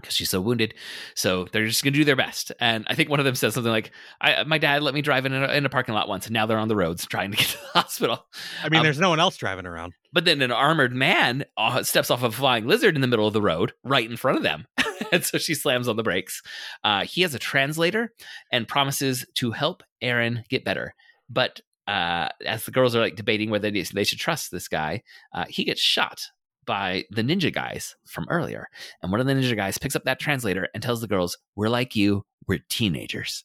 [0.00, 0.74] because she's so wounded.
[1.14, 2.52] So they're just going to do their best.
[2.60, 5.26] And i think one of them says something like I, my dad let me drive
[5.26, 7.36] in a, in a parking lot once and now they're on the roads trying to
[7.36, 8.26] get to the hospital.
[8.62, 9.92] I mean, Um, there's no one else driving around.
[10.12, 13.32] but then an armored man uh, steps off a flying lizard in the middle of
[13.32, 14.66] the road right in front of them.
[15.10, 16.42] And so she slams on the brakes.
[16.84, 18.12] Uh, he has a translator
[18.52, 20.94] and promises to help erin get better.
[21.30, 25.46] But uh, as the girls are like debating whether they should trust this guy uh,
[25.48, 26.26] he gets shot
[26.68, 28.68] by the ninja guys from earlier
[29.02, 31.68] and one of the ninja guys picks up that translator and tells the girls we're
[31.68, 33.44] like you we're teenagers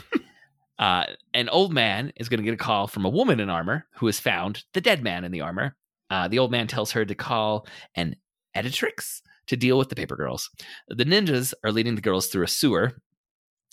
[0.78, 1.04] uh,
[1.34, 4.06] an old man is going to get a call from a woman in armor who
[4.06, 5.76] has found the dead man in the armor.
[6.10, 8.16] Uh, the old man tells her to call an
[8.56, 10.50] editrix to deal with the paper girls.
[10.88, 12.92] The ninjas are leading the girls through a sewer.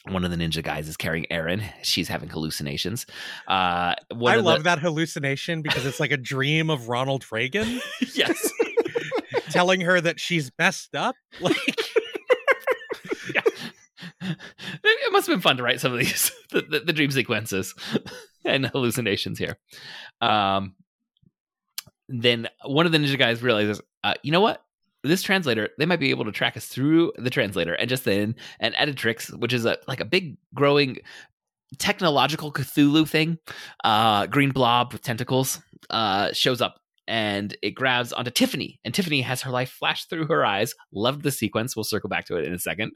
[0.09, 1.63] One of the ninja guys is carrying Erin.
[1.83, 3.05] She's having hallucinations.
[3.47, 7.79] Uh, I of the- love that hallucination because it's like a dream of Ronald Reagan
[8.15, 8.51] yes.
[9.51, 11.15] telling her that she's messed up.
[11.41, 11.55] Like,
[14.83, 17.73] it must have been fun to write some of these the, the, the dream sequences
[18.45, 19.57] and hallucinations here
[20.21, 20.75] um
[22.07, 24.63] then one of the ninja guys realizes uh, you know what
[25.03, 28.35] this translator they might be able to track us through the translator and just then
[28.59, 30.97] an editrix which is a like a big growing
[31.77, 33.37] technological cthulhu thing
[33.83, 36.77] uh green blob with tentacles uh shows up
[37.09, 40.75] and it grabs onto Tiffany, and Tiffany has her life flash through her eyes.
[40.93, 41.75] Loved the sequence.
[41.75, 42.91] We'll circle back to it in a second.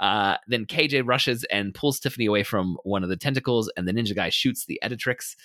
[0.00, 3.92] Uh, then KJ rushes and pulls Tiffany away from one of the tentacles, and the
[3.92, 5.36] ninja guy shoots the editrix.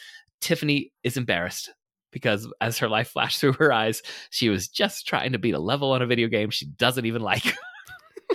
[0.42, 1.70] Tiffany is embarrassed
[2.18, 5.60] because as her life flashed through her eyes, she was just trying to beat a
[5.60, 7.56] level on a video game she doesn't even like.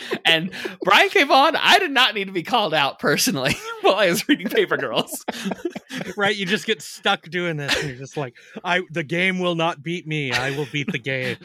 [0.24, 0.50] and
[0.82, 1.56] Brian came on.
[1.56, 5.24] I did not need to be called out personally while I was reading Paper Girls.
[6.16, 6.34] right?
[6.34, 8.34] You just get stuck doing this, and you're just like,
[8.64, 10.32] "I, the game will not beat me.
[10.32, 11.36] I will beat the game."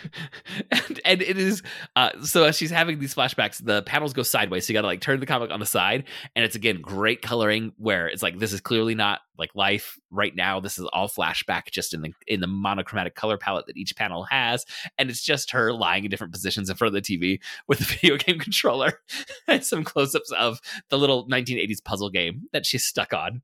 [0.72, 1.62] and, and it is
[1.96, 4.66] uh, so as she's having these flashbacks, the panels go sideways.
[4.66, 7.22] So you got to like turn the comic on the side, and it's again great
[7.22, 10.60] coloring where it's like this is clearly not like life right now.
[10.60, 14.24] This is all flashback, just in the in the monochromatic color palette that each panel
[14.26, 14.66] has,
[14.98, 17.86] and it's just her lying in different positions in front of the TV with the
[17.86, 19.02] video game controller
[19.48, 23.42] and some close-ups of the little 1980s puzzle game that she's stuck on.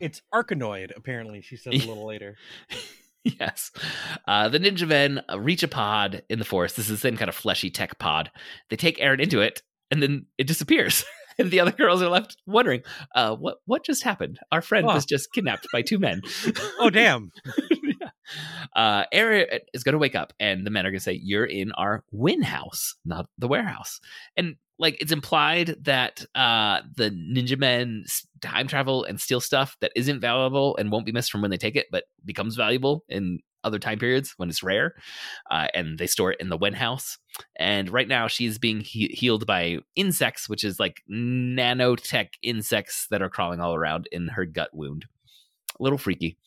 [0.00, 1.40] It's Arkanoid, apparently.
[1.42, 2.36] She says a little later.
[3.24, 3.72] Yes.
[4.28, 6.76] Uh, the Ninja Men uh, reach a pod in the forest.
[6.76, 8.30] This is the same kind of fleshy tech pod.
[8.70, 11.04] They take Erin into it, and then it disappears.
[11.38, 12.82] and the other girls are left wondering,
[13.14, 14.38] uh, what what just happened?
[14.52, 14.94] Our friend Huh.
[14.94, 16.20] was just kidnapped by two men.
[16.78, 17.32] Oh, damn!
[18.74, 21.44] Uh, Erin is going to wake up, and the men are going to say, "You're
[21.44, 24.00] in our win house, not the warehouse."
[24.36, 28.04] And like it's implied that uh, the Ninja Men
[28.40, 31.56] time travel and steal stuff that isn't valuable and won't be missed from when they
[31.56, 34.94] take it, but becomes valuable in other time periods when it's rare,
[35.50, 37.18] uh, and they store it in the Wen house.
[37.58, 43.22] And right now, she's being he- healed by insects, which is like nanotech insects that
[43.22, 45.06] are crawling all around in her gut wound.
[45.78, 46.38] A little freaky.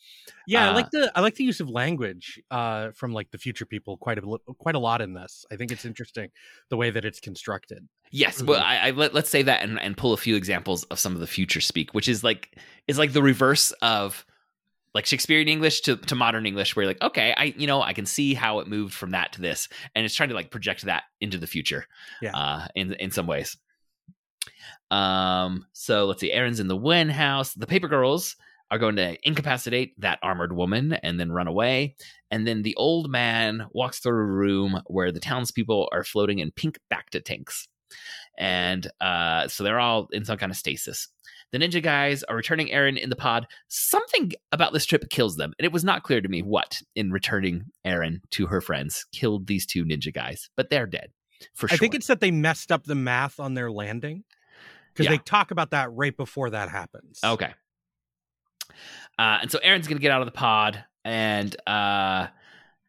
[0.46, 3.38] Yeah, I Uh, like the I like the use of language uh, from like the
[3.38, 4.22] future people quite a
[4.58, 5.44] quite a lot in this.
[5.52, 6.30] I think it's interesting
[6.68, 7.86] the way that it's constructed.
[8.10, 8.64] Yes, but Mhm.
[8.64, 11.20] I, I let, let's say that and, and pull a few examples of some of
[11.20, 14.26] the future speak, which is like is like the reverse of
[14.92, 17.92] like Shakespearean English to, to modern English, where you're like, okay, I you know I
[17.92, 20.82] can see how it moved from that to this, and it's trying to like project
[20.82, 21.86] that into the future,
[22.20, 22.36] Yeah.
[22.36, 23.56] uh, in in some ways.
[24.90, 27.54] Um, so let's see, Erin's in the Wen house.
[27.54, 28.34] The Paper Girls
[28.70, 31.96] are going to incapacitate that armored woman and then run away.
[32.30, 36.52] And then the old man walks through a room where the townspeople are floating in
[36.52, 37.66] pink Bacta tanks.
[38.38, 41.08] And uh, so they're all in some kind of stasis.
[41.52, 43.48] The ninja guys are returning Erin in the pod.
[43.66, 45.52] Something about this trip kills them.
[45.58, 49.48] And it was not clear to me what, in returning Erin to her friends, killed
[49.48, 50.48] these two ninja guys.
[50.56, 51.10] But they're dead
[51.54, 51.74] for sure.
[51.74, 54.22] I think it's that they messed up the math on their landing
[54.92, 55.12] because Yeah.
[55.12, 57.18] they talk about that right before that happens.
[57.24, 57.52] Okay.
[59.18, 62.28] Uh, and so Erin's gonna get out of the pod and uh,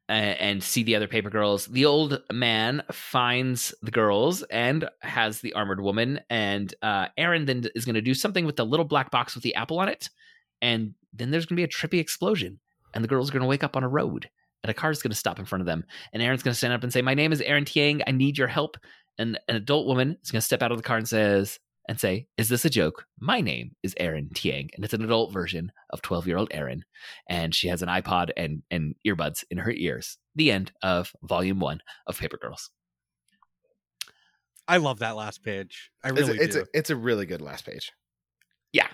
[0.10, 1.67] and see the other paper girls.
[1.67, 6.20] The old man finds the girls and has the armored woman.
[6.30, 9.56] And uh, Erin then is gonna do something with the little black box with the
[9.56, 10.10] apple on it.
[10.62, 12.60] And then there's gonna be a trippy explosion,
[12.94, 14.30] and the girls are gonna wake up on a road,
[14.63, 15.86] and a car's gonna stop in front of them.
[16.13, 18.02] And Erin's gonna stand up and say, "My name is Erin Tieng.
[18.06, 18.78] I need your help."
[19.17, 22.28] And an adult woman is gonna step out of the car and says, and say,
[22.38, 23.06] Is this a joke?
[23.20, 26.84] My name is Erin Tieng, and it's an adult version of 12 year old Erin.
[27.30, 30.17] And she has an iPod and, and earbuds in her ears.
[30.36, 32.70] The end of volume one of Paper Girls.
[34.67, 35.91] I love that last page.
[36.04, 36.62] I It's, really it's do.
[36.62, 37.91] a it's a really good last page.
[38.72, 38.88] Yeah.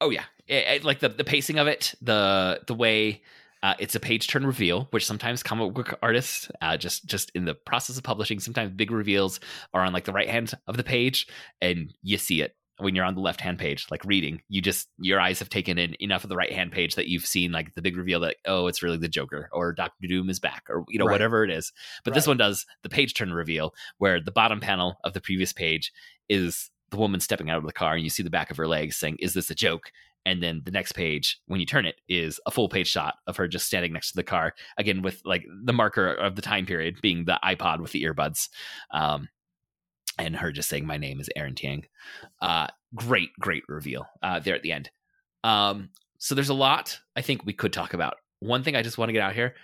[0.00, 0.24] Oh, yeah.
[0.46, 3.22] It- it- like the, the pacing of it, the the way
[3.64, 7.46] uh, it's a page turn reveal, which sometimes comic book artists, uh, just just in
[7.46, 9.40] the process of publishing, sometimes big reveals
[9.72, 11.26] are on like the right hand of the page,
[11.62, 14.42] and you see it when you're on the left hand page, like reading.
[14.50, 17.24] You just your eyes have taken in enough of the right hand page that you've
[17.24, 20.40] seen like the big reveal that oh, it's really the Joker or Doctor Doom is
[20.40, 21.12] back or you know Right.
[21.12, 21.72] whatever it is.
[22.04, 25.54] But this one does the page turn reveal where the bottom panel of the previous
[25.54, 25.90] page
[26.28, 28.68] is the woman stepping out of the car and you see the back of her
[28.68, 29.90] legs saying, Is this a joke?
[30.26, 33.36] And then the next page, when you turn it, is a full page shot of
[33.36, 36.66] her just standing next to the car, again with like the marker of the time
[36.66, 38.48] period being the iPod with the earbuds.
[38.90, 39.28] Um,
[40.18, 41.84] and her just saying, My name is Erin Tieng.
[42.40, 44.90] Uh, great, great reveal uh, there at the end.
[45.42, 48.16] Um, so there's a lot I think we could talk about.
[48.40, 49.54] One thing I just want to get out here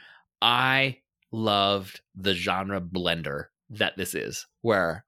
[0.42, 0.98] I
[1.32, 5.04] loved the genre blender that this is, where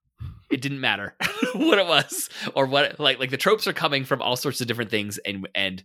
[0.53, 1.17] it didn't matter
[1.55, 4.67] what it was or what like like the tropes are coming from all sorts of
[4.67, 5.83] different things and and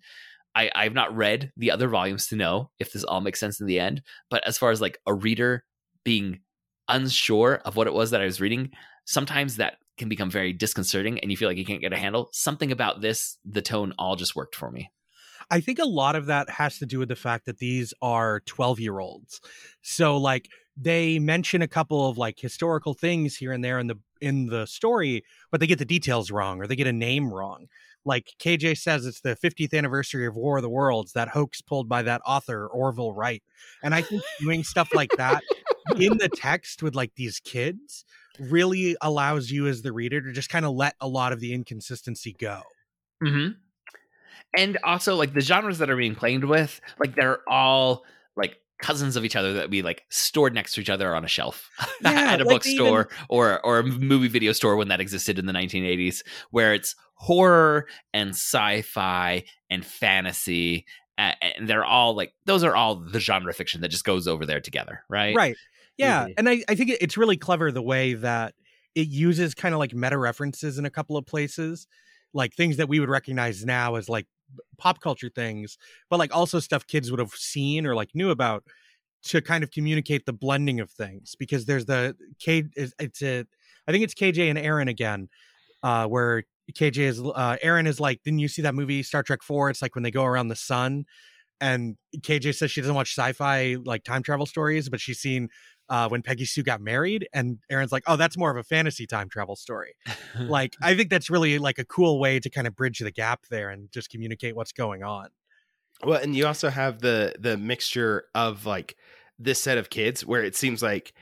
[0.53, 3.65] I I've not read the other volumes to know if this all makes sense in
[3.65, 5.63] the end but as far as like a reader
[6.03, 6.41] being
[6.89, 8.71] unsure of what it was that I was reading
[9.05, 12.29] sometimes that can become very disconcerting and you feel like you can't get a handle
[12.33, 14.91] something about this the tone all just worked for me
[15.49, 18.41] I think a lot of that has to do with the fact that these are
[18.41, 19.39] 12 year olds.
[19.81, 20.49] So like
[20.79, 24.65] they mention a couple of like historical things here and there in the in the
[24.65, 27.67] story, but they get the details wrong or they get a name wrong.
[28.05, 31.89] Like KJ says it's the 50th anniversary of War of the Worlds, that hoax pulled
[31.89, 33.43] by that author Orville Wright.
[33.83, 35.43] And I think doing stuff like that
[35.97, 38.05] in the text with like these kids
[38.39, 41.53] really allows you as the reader to just kind of let a lot of the
[41.53, 42.61] inconsistency go.
[43.23, 43.53] Mm-hmm.
[44.55, 48.05] And also, like the genres that are being played with, like they're all
[48.37, 51.27] like cousins of each other that we like stored next to each other on a
[51.27, 51.69] shelf
[52.01, 55.45] Yeah, at a like bookstore or or a movie video store when that existed in
[55.45, 60.85] the 1980s, where it's horror and sci-fi and fantasy.
[61.17, 64.61] And they're all like those are all the genre fiction that just goes over there
[64.61, 65.35] together, right?
[65.35, 65.55] right
[65.97, 66.33] yeah Mhm.
[66.37, 68.53] and I, I think it's really clever the way that
[68.93, 71.87] it uses kind of like meta references in a couple of places
[72.33, 74.27] like things that we would recognize now as like
[74.77, 75.77] pop culture things
[76.09, 78.63] but like also stuff kids would have seen or like knew about
[79.23, 83.45] to kind of communicate the blending of things because there's the k it's a
[83.87, 85.27] i think it's kj and erin again
[85.83, 89.41] uh where kj is uh erin is like didn't you see that movie star trek
[89.41, 91.05] 4 it's like when they go around the sun
[91.59, 95.49] and KJ says she doesn't watch sci-fi like time travel stories, but she's seen
[95.89, 99.07] uh, when Peggy Sue got married, and Erin's like, "Oh, that's more of a fantasy
[99.07, 99.95] time travel story."
[100.39, 103.45] like, I think that's really like a cool way to kind of bridge the gap
[103.49, 105.29] there and just communicate what's going on.
[106.03, 108.95] Well, and you also have the the mixture of like
[109.39, 111.13] this set of kids where it seems like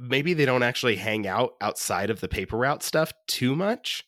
[0.00, 4.04] maybe they don't actually hang out outside of the paper route stuff too much.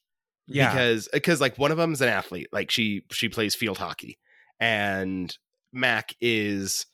[0.49, 3.79] Yeah, because because like one of them is an athlete like she she plays field
[3.79, 4.19] hockey
[4.61, 5.37] and
[5.73, 6.87] mac is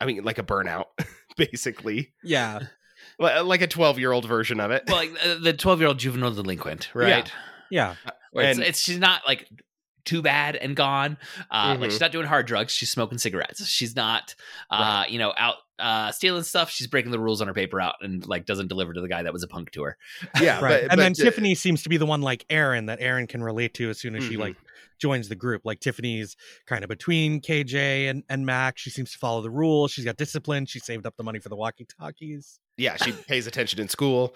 [0.00, 0.84] i mean like a burnout
[1.52, 2.60] basically yeah,
[3.18, 5.98] like a 12 year old version of it well, like uh, the 12 year old
[5.98, 7.30] juvenile delinquent, right?
[7.70, 7.94] yeah,
[8.32, 9.48] Where it's, And- it's she's not like
[10.04, 11.16] too bad and gone.
[11.50, 11.90] Uh, Like Mhm.
[11.92, 12.72] she's not doing hard drugs.
[12.74, 13.66] She's smoking cigarettes.
[13.66, 14.34] She's not,
[14.70, 16.70] uh, you know, out uh, stealing stuff.
[16.70, 19.22] She's breaking the rules on her paper out and like doesn't deliver to the guy
[19.22, 19.96] that was a punk to her.
[20.40, 20.82] yeah right.
[20.82, 23.42] but, and then uh, Tiffany seems to be the one like Erin that Erin can
[23.42, 24.40] relate to as soon as she Mhm.
[24.40, 24.56] like
[24.98, 25.62] joins the group.
[25.64, 28.78] Like Tiffany's kind of between KJ and and Mac.
[28.78, 29.90] She seems to follow the rules.
[29.92, 30.66] She's got discipline.
[30.66, 32.58] She saved up the money for the walkie talkies.
[32.76, 34.34] yeah she pays attention in school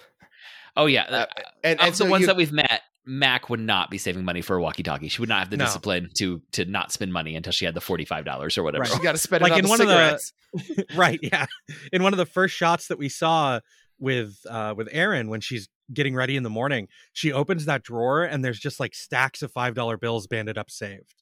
[0.76, 1.26] Oh yeah, Uh,
[1.64, 4.24] and, of and the so ones you- that we've met, Mac would not be saving
[4.24, 5.08] money for a walkie-talkie.
[5.08, 5.64] She would not have the No.
[5.64, 8.82] discipline to to not spend money until she had the forty-five dollars or whatever.
[8.82, 8.90] Right.
[8.92, 11.46] she's got to spend Like on in the one of the- right yeah
[11.92, 13.60] in one of the first shots that we saw
[13.98, 18.22] with uh with Erin when she's getting ready in the morning she opens that drawer
[18.24, 21.14] and there's just like stacks of five dollar bills banded up saved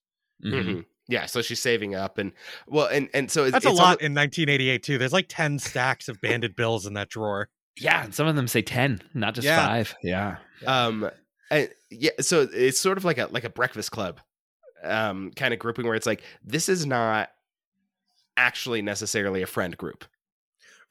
[0.45, 0.65] Mhm.
[0.65, 0.85] Mhm.
[1.09, 2.33] yeah so she's saving up and
[2.67, 5.27] well and and so it's, that's it's a lot almo- in 1988 too there's like
[5.29, 7.49] 10 stacks of banded bills in that drawer
[7.79, 9.67] Yeah, and some of them say ten, not just Yeah.
[9.67, 9.95] five.
[10.03, 10.37] Yeah.
[10.67, 11.11] um
[11.51, 14.21] And yeah, so it's sort of like a like a breakfast club
[14.83, 17.31] um kind of grouping where it's like this is not
[18.37, 20.05] actually necessarily a friend group.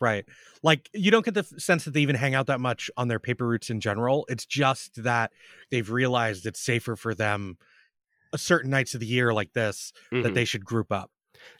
[0.01, 0.25] Right.
[0.61, 3.19] Like you don't get the sense that they even hang out that much on their
[3.19, 4.25] paper routes in general.
[4.29, 5.31] It's just that
[5.71, 7.57] they've realized it's safer for them
[8.33, 10.23] a certain nights of the year like this Mhm.
[10.23, 11.11] that they should group up.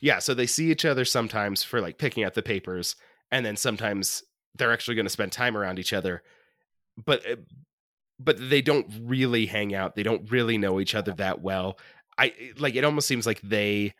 [0.01, 2.95] Yeah, so they see each other sometimes for like picking up the papers,
[3.31, 4.23] and then sometimes
[4.55, 6.21] they're actually going to spend time around each other,
[6.97, 7.35] but uh,
[8.19, 9.95] but they don't really hang out.
[9.95, 11.77] They don't really know each other that well.
[12.17, 13.93] I like it almost seems like they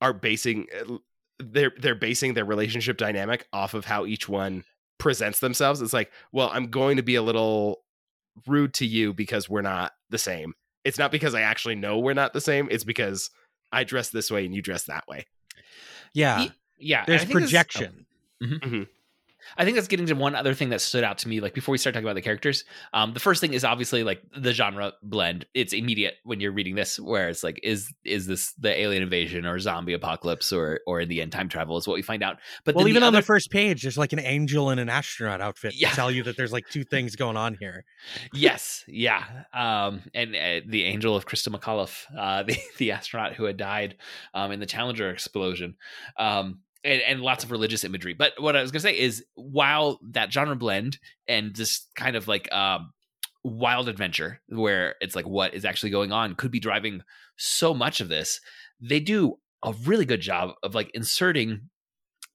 [0.00, 0.98] are basing uh,
[1.38, 4.64] they're they're basing their relationship dynamic off of how each one
[4.98, 5.82] presents themselves.
[5.82, 7.82] It's like, well, I'm going to be a little
[8.46, 10.54] rude to you because we're not the same.
[10.84, 12.68] It's not because I actually know we're not the same.
[12.70, 13.30] It's because
[13.72, 15.26] I dress this way and you dress that way.
[16.14, 16.40] Yeah.
[16.42, 17.44] Ye- yeah, and I There's think this- oh.
[17.46, 18.06] projection.
[18.42, 18.54] Mm-hmm.
[18.54, 18.82] Mm-hmm.
[19.56, 21.40] I think that's getting to one other thing that stood out to me.
[21.40, 24.22] Like before we start talking about the characters, um, the first thing is obviously like
[24.36, 25.46] the genre blend.
[25.54, 29.46] It's immediate when you're reading this, where it's like, is is this the alien invasion
[29.46, 32.38] or zombie apocalypse or or in the end time travel is what we find out.
[32.64, 34.88] But well, even the on other, the first page, there's like an angel and an
[34.88, 35.90] astronaut outfit Yeah.
[35.90, 37.84] to tell you that there's like two things going on here.
[38.32, 43.44] yes, yeah, um, and uh, the angel of Christa McAuliffe, uh, the the astronaut who
[43.44, 43.96] had died
[44.34, 45.76] um, in the Challenger explosion,
[46.18, 48.14] um, and, and lots of religious imagery.
[48.14, 52.16] But what I was going to say is, while that genre blend and this kind
[52.16, 52.92] of like um,
[53.44, 57.02] wild adventure, where it's like what is actually going on, could be driving
[57.36, 58.40] so much of this,
[58.80, 61.68] they do a really good job of like inserting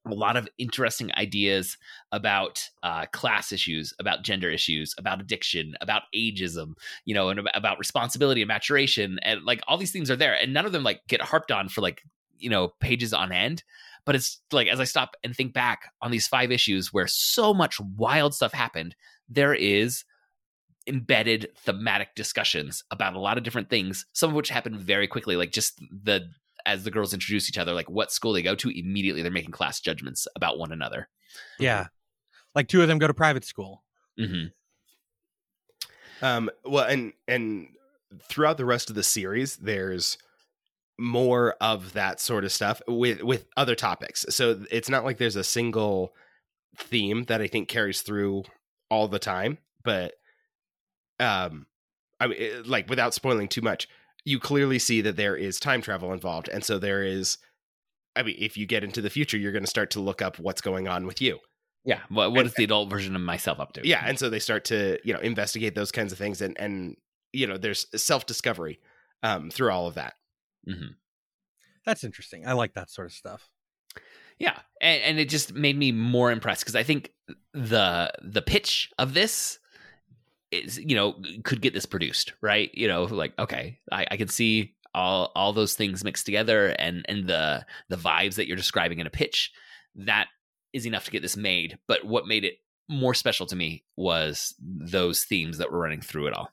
[0.05, 1.77] a lot of interesting ideas
[2.11, 6.73] about uh, class issues, about gender issues, about addiction, about ageism,
[7.05, 10.53] you know, and about responsibility and maturation, and like all these things are there, and
[10.53, 12.01] none of them like get harped on for like
[12.39, 13.63] you know pages on end.
[14.05, 17.53] But it's like as I stop and think back on these five issues where so
[17.53, 18.95] much wild stuff happened,
[19.29, 20.03] there is
[20.87, 25.35] embedded thematic discussions about a lot of different things, some of which happen very quickly,
[25.35, 26.27] like just the
[26.65, 29.51] as the girls introduce each other, like what school they go to, immediately they're making
[29.51, 31.07] class judgments about one another.
[31.59, 31.87] Yeah.
[32.53, 33.83] Like two of them go to private school.
[34.19, 34.47] Mm-hmm.
[36.23, 37.69] Um, well, and and
[38.21, 40.17] throughout the rest of the series, there's
[41.01, 44.25] more of that sort of stuff with with other topics.
[44.29, 46.13] So it's not like there's a single
[46.77, 48.43] theme that I think carries through
[48.89, 50.13] all the time, but
[51.19, 51.65] um,
[52.19, 53.87] I mean, like without spoiling too much,
[54.25, 57.37] you clearly see that there is time travel involved, and so there is.
[58.15, 60.37] I mean, if you get into the future, you're going to start to look up
[60.37, 61.39] what's going on with you.
[61.85, 61.99] Yeah.
[62.09, 63.87] What, what And- is the adult version of myself up to?
[63.87, 66.95] yeah and so they start to you know investigate those kinds of things and and
[67.33, 68.79] you know there's self-discovery
[69.23, 70.13] um through all of that
[70.65, 70.93] hmm
[71.85, 72.47] That's interesting.
[72.47, 73.49] I like that sort of stuff.
[74.39, 77.11] Yeah, and, and it just made me more impressed because I think
[77.53, 79.59] the the pitch of this
[80.51, 82.71] is you know could get this produced right.
[82.73, 87.05] You know, like okay, I, I can see all all those things mixed together and
[87.07, 89.51] and the the vibes that you're describing in a pitch
[89.95, 90.27] that
[90.73, 91.77] is enough to get this made.
[91.87, 92.55] But what made it
[92.89, 96.49] more special to me was those themes that were running through it all.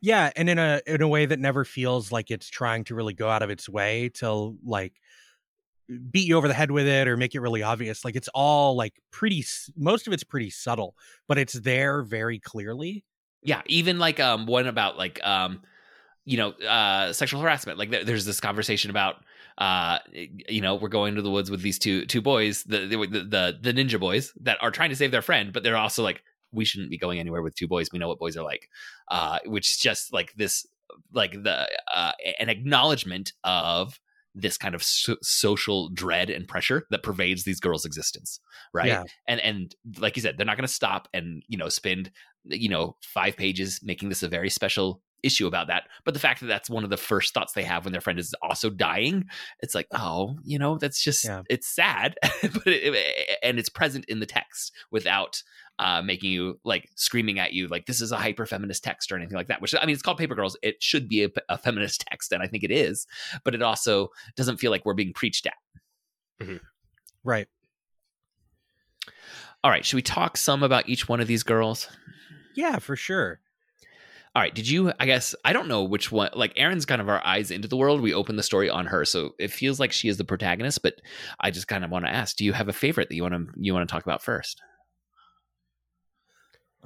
[0.00, 3.14] Yeah, and in a in a way that never feels like it's trying to really
[3.14, 4.94] go out of its way to like
[6.10, 8.04] beat you over the head with it or make it really obvious.
[8.04, 9.44] Like it's all like pretty
[9.76, 10.94] most of it's pretty subtle,
[11.26, 13.04] but it's there very clearly.
[13.42, 15.62] Yeah, even like um one about like um
[16.24, 17.78] you know uh sexual harassment.
[17.78, 19.16] Like there, there's this conversation about
[19.56, 22.96] uh you know we're going to the woods with these two two boys the the
[22.96, 26.22] the, the ninja boys that are trying to save their friend, but they're also like
[26.52, 27.88] we shouldn't be going anywhere with two boys.
[27.92, 28.68] We know what boys are like.
[29.10, 30.66] Uh which is just like this
[31.12, 33.98] like the uh an acknowledgement of
[34.34, 38.40] this kind of so- social dread and pressure that pervades these girls' existence,
[38.72, 38.86] right?
[38.88, 39.04] Yeah.
[39.26, 42.10] and and like you said they're not going to stop and you know spend
[42.44, 46.38] you know five pages making this a very special issue about that but the fact
[46.40, 49.24] that that's one of the first thoughts they have when their friend is also dying
[49.60, 51.42] it's like oh you know that's just Yeah.
[51.50, 55.42] it's sad but it, and it's present in the text without
[55.78, 59.16] uh, making you like screaming at you like this is a hyper feminist text or
[59.16, 61.56] anything like that which i mean it's called paper girls it should be a, a
[61.58, 63.06] feminist text and i think it is
[63.44, 65.54] but it also doesn't feel like we're being preached at
[67.24, 67.48] Right.
[69.64, 71.88] all right should we talk some about each one of these girls
[72.54, 73.40] Yeah, for sure.
[74.34, 74.54] All right.
[74.54, 74.92] Did you?
[75.00, 76.30] I guess I don't know which one.
[76.34, 78.00] Like Erin's kind of our eyes into the world.
[78.00, 80.82] We open the story on her, so it feels like she is the protagonist.
[80.82, 81.00] But
[81.40, 83.34] I just kind of want to ask: Do you have a favorite that you want
[83.34, 84.60] to you want to talk about first?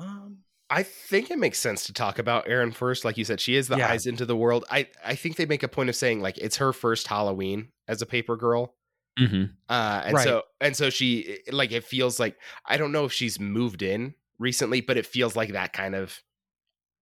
[0.02, 0.38] Um
[0.70, 3.68] i think it makes sense to talk about Erin first like you said she is
[3.68, 3.88] the Yeah.
[3.88, 6.56] eyes into the world i i think they make a point of saying like it's
[6.56, 8.74] her first halloween as a paper girl
[9.18, 9.44] Mm-hmm.
[9.68, 10.24] uh and Right.
[10.24, 14.14] so and so she like it feels like i don't know if she's moved in
[14.38, 16.18] recently but it feels like that kind of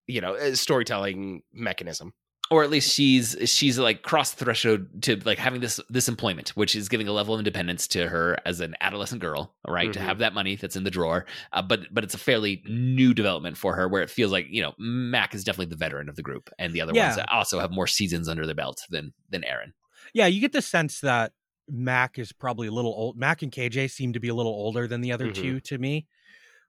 [0.08, 2.12] you know storytelling mechanism.
[2.52, 6.50] Or at least she's she's like cross the threshold to like having this this employment
[6.56, 10.00] which is giving a level of independence to her as an adolescent girl right to
[10.00, 10.02] Mhm.
[10.02, 13.56] have that money that's in the drawer uh, but but it's a fairly new development
[13.56, 16.22] for her where it feels like you know mac is definitely the veteran of the
[16.22, 19.72] group and the other ones also have more seasons under their belt than than erin
[20.12, 21.32] Yeah, you get the sense that
[21.68, 23.16] Mac is probably a little old.
[23.16, 25.34] Mac and KJ seem to be a little older than the other Mhm.
[25.34, 26.08] two to me.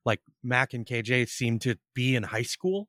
[0.05, 2.87] Like Mac and KJ seem to be in high school,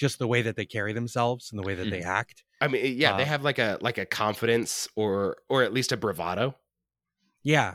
[0.00, 2.42] just the way that they carry themselves and the way that they act.
[2.60, 5.92] I mean, yeah, they Uh, have like a like a confidence or or at least
[5.92, 6.56] a bravado.
[7.42, 7.74] Yeah.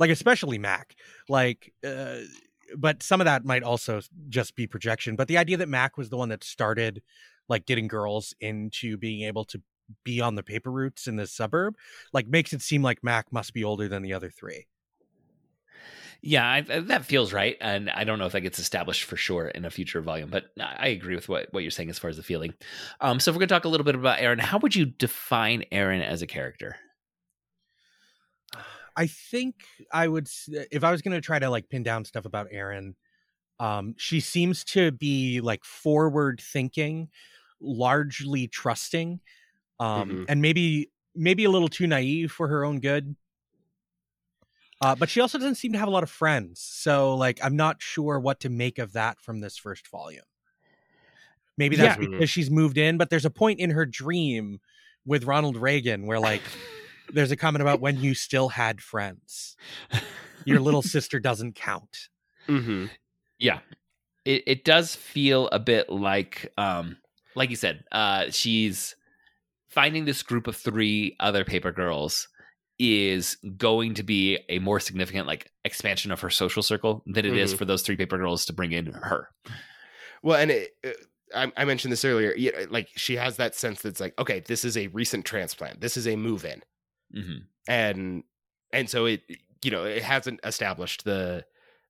[0.00, 0.96] Like especially Mac.
[1.28, 2.16] Like uh
[2.76, 6.08] but some of that might also just be projection, but the idea that Mac was
[6.10, 7.02] the one that started
[7.48, 9.60] like getting girls into being able to
[10.04, 11.74] be on the paper routes in the suburb
[12.12, 14.66] like makes it seem like Mac must be older than the other 3.
[16.24, 19.16] Yeah I, I- that feels right and i don't know if that gets established for
[19.16, 21.98] sure in a future volume but i I agree with what, what you're saying as
[21.98, 22.54] far as the feeling
[23.00, 24.86] um so if we're going to talk a little bit about erin how would you
[24.86, 26.76] define erin as a character
[28.96, 29.54] I think
[29.92, 30.28] I would
[30.70, 32.94] if I was going to try to like pin down stuff about Erin,
[33.60, 37.10] um she seems to be like forward thinking,
[37.60, 39.20] largely trusting
[39.80, 40.26] um Mhm.
[40.28, 43.16] and maybe maybe a little too naive for her own good.
[44.82, 46.60] Uh, but she also doesn't seem to have a lot of friends.
[46.60, 50.24] So like I'm not sure what to make of that from this first volume.
[51.56, 52.08] Maybe that's Yeah.
[52.10, 54.60] because she's moved in, but there's a point in her dream
[55.06, 56.42] with Ronald Reagan where like
[57.12, 59.56] there's a comment about when you still had friends.
[60.44, 62.08] Your little sister doesn't count.
[62.48, 62.86] Mm-hmm.
[63.38, 63.60] Yeah.
[64.24, 66.96] It it does feel a bit like um
[67.36, 68.96] like you said, uh she's
[69.68, 72.28] finding this group of three other paper girls
[72.82, 77.36] is going to be a more significant like expansion of her social circle than it
[77.36, 77.58] is Mhm.
[77.58, 79.28] for those three paper girls to bring in her.
[80.22, 80.90] Well, and it, uh,
[81.34, 82.34] I, I mentioned this earlier.
[82.36, 85.80] Yeah, like she has that sense that's like, okay, this is a recent transplant.
[85.80, 86.62] This is a move in,
[87.14, 88.24] hmm and
[88.72, 89.22] and so it
[89.64, 91.44] you know it hasn't established the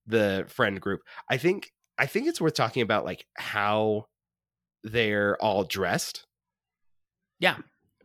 [0.06, 1.00] the friend group.
[1.30, 4.08] I think I think it's worth talking about like how
[4.84, 6.26] they're all dressed.
[7.38, 7.56] Yeah.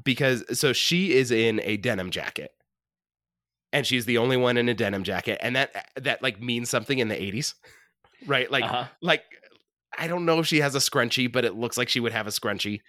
[0.03, 2.51] because so she is in a denim jacket.
[3.73, 6.99] And she's the only one in a denim jacket, and that that like means something
[6.99, 7.53] in the eighties,
[8.25, 8.49] right?
[8.49, 8.85] Like uh-huh.
[9.01, 9.23] like
[9.97, 12.27] I don't know if she has a scrunchie, but it looks like she would have
[12.27, 12.81] a scrunchie.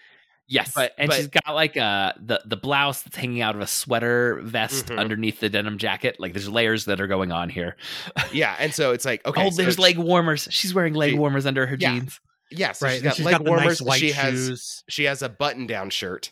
[0.51, 3.61] Yes, But- and but- she's got like uh the the blouse that's hanging out of
[3.61, 4.99] a sweater vest Mhm.
[4.99, 6.17] underneath the denim jacket.
[6.19, 7.77] Like there's layers that are going on here.
[8.33, 10.49] Yeah, and so it's like okay, oh, so there's leg warmers.
[10.51, 11.95] She's wearing leg She- warmers under her Yeah.
[11.97, 12.21] jeans.
[12.51, 12.95] yeah, so right.
[12.95, 13.67] she's got she's leg got warmers.
[13.67, 14.85] nice white she has shoes.
[14.89, 16.31] she has a button down shirt,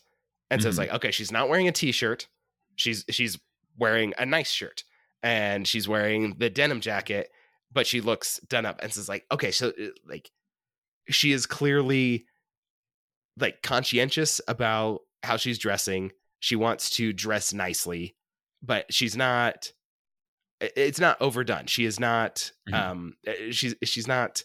[0.51, 0.83] and so it's Mhm.
[0.83, 2.27] like okay, she's not wearing a t-shirt.
[2.77, 3.39] She's she's
[3.79, 4.85] wearing a nice shirt,
[5.22, 7.31] and she's wearing the denim jacket,
[7.72, 10.31] but she looks done up, and it's like okay, so uh, like
[11.09, 12.27] she is clearly
[13.39, 16.12] like conscientious about how she's dressing.
[16.41, 18.16] She wants to dress nicely,
[18.62, 19.72] but she's not.
[20.61, 21.66] It's not overdone.
[21.66, 22.51] She is not.
[22.68, 22.74] Mhm.
[22.74, 24.43] Um, uh, she's she's not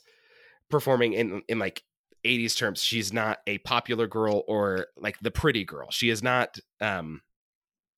[0.70, 1.84] performing in in like
[2.26, 2.84] 80s terms.
[2.84, 5.90] She's not a popular girl or like the pretty girl.
[5.92, 6.60] She is not.
[6.80, 7.22] Um,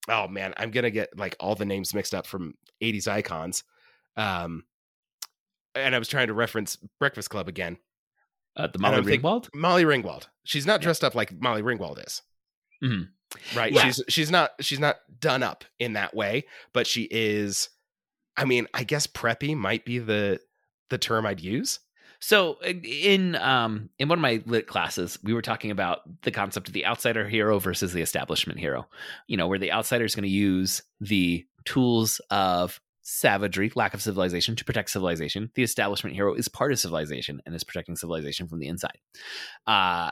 [0.10, 3.64] oh man, I'm gonna get like all the names mixed up from 80s icons.
[4.18, 4.64] Um,
[5.76, 7.78] and I was trying to reference Breakfast Club again.
[8.56, 9.50] Uh, the Molly Ringwald.
[9.56, 10.28] Molly Ringwald.
[10.44, 10.84] She's not Yeah.
[10.86, 12.22] dressed up like Molly Ringwald is.
[12.84, 13.10] Mhm.
[13.56, 13.74] Right.
[13.74, 13.86] Yeah.
[13.86, 17.70] She's she's not she's not done up in that way, but she is
[18.38, 20.40] I mean, I guess preppy might be the
[20.90, 21.80] the term I'd use.
[22.26, 26.70] So in um in one of my lit classes, we were talking about the concept
[26.70, 28.88] of the outsider hero versus the establishment hero.
[29.28, 34.02] You know, where the outsider is going to use the tools of savagery, lack of
[34.02, 35.52] civilization to protect civilization.
[35.56, 39.00] The establishment hero is part of civilization and is protecting civilization from the inside.
[39.68, 40.12] Uh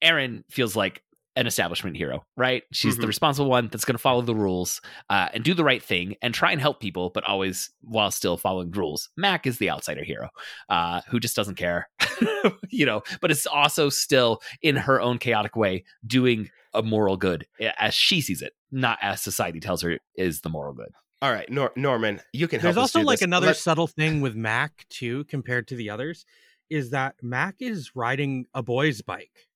[0.00, 1.02] Erin feels like
[1.36, 2.64] an establishment hero, right?
[2.72, 3.08] She's the Mhm.
[3.08, 6.34] responsible one that's going to follow the rules uh, and do the right thing and
[6.34, 9.08] try and help people, but always while still following rules.
[9.16, 10.28] Mac is the outsider hero
[10.68, 11.88] uh, who just doesn't care,
[12.68, 17.46] you know, but it's also still in her own chaotic way doing a moral good
[17.78, 20.90] as she sees it, not as society tells her is the moral good.
[21.22, 23.26] All right, Nor- Norman, you can help There's us also do like this.
[23.26, 26.24] another Let- subtle thing with Mac too, compared to the others,
[26.70, 29.48] is that Mac is riding a boy's bike,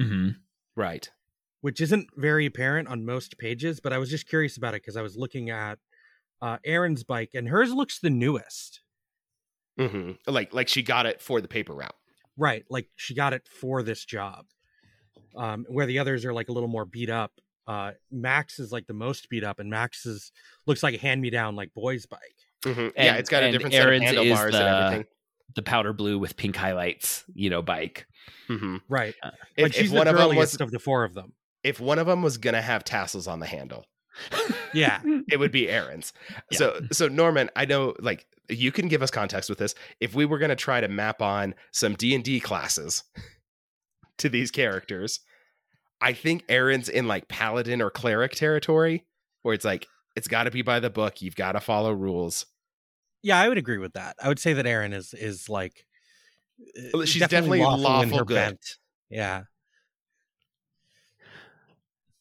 [0.00, 0.30] Mm-hmm.
[0.76, 1.10] right.
[1.62, 3.80] Which isn't very apparent on most pages.
[3.80, 5.78] But I was just curious about it because I was looking at
[6.40, 8.80] uh, Erin's bike, and hers looks the newest.
[9.78, 11.94] hmm Like like she got it for the paper route.
[12.36, 14.46] Right, like she got it for this job.
[15.36, 17.32] Um, where the others are like a little more beat up.
[17.66, 20.32] Uh, Mac's is like the most beat up, and Mac's is
[20.66, 22.20] looks like a hand me down like boy's bike.
[22.64, 22.92] Mhm.
[22.96, 25.06] Yeah, it's got a different Erin's set is of handlebars and the- everything.
[25.56, 28.06] the powder blue with pink highlights, you know, bike.
[28.46, 29.14] hmm Right.
[29.22, 31.12] Uh, but If, she's if the one of them girliest was of the four of
[31.14, 31.32] them.
[31.62, 33.86] If one of them was gonna have tassels on the handle,
[34.72, 35.00] Yeah.
[35.30, 36.12] it would be Erin's.
[36.50, 36.58] Yeah.
[36.58, 39.74] So so Norman, I know like you can give us context with this.
[40.00, 43.04] If we were gonna try to map on some D and D classes
[44.18, 45.20] to these characters,
[46.00, 49.04] I think Erin's in like paladin or cleric territory,
[49.42, 49.86] where it's like
[50.16, 51.22] it's got to be by the book.
[51.22, 52.46] You've got to follow rules.
[53.22, 54.16] Yeah, I would agree with that.
[54.22, 55.84] I would say that Erin is is like
[57.04, 58.58] she's definitely lawful good.
[59.10, 59.42] Yeah.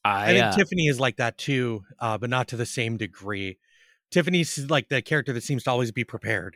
[0.10, 2.98] I, I think uh, Tiffany is like that too, uh, but not to the same
[2.98, 3.58] degree.
[4.12, 6.56] Tiffany's like the character that seems to always be prepared.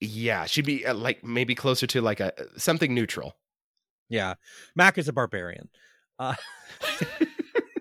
[0.00, 3.36] Yeah, she'd be uh, like maybe closer to like a something neutral.
[4.08, 4.34] Yeah.
[4.74, 5.68] Mac is a barbarian.
[6.18, 6.34] Uh,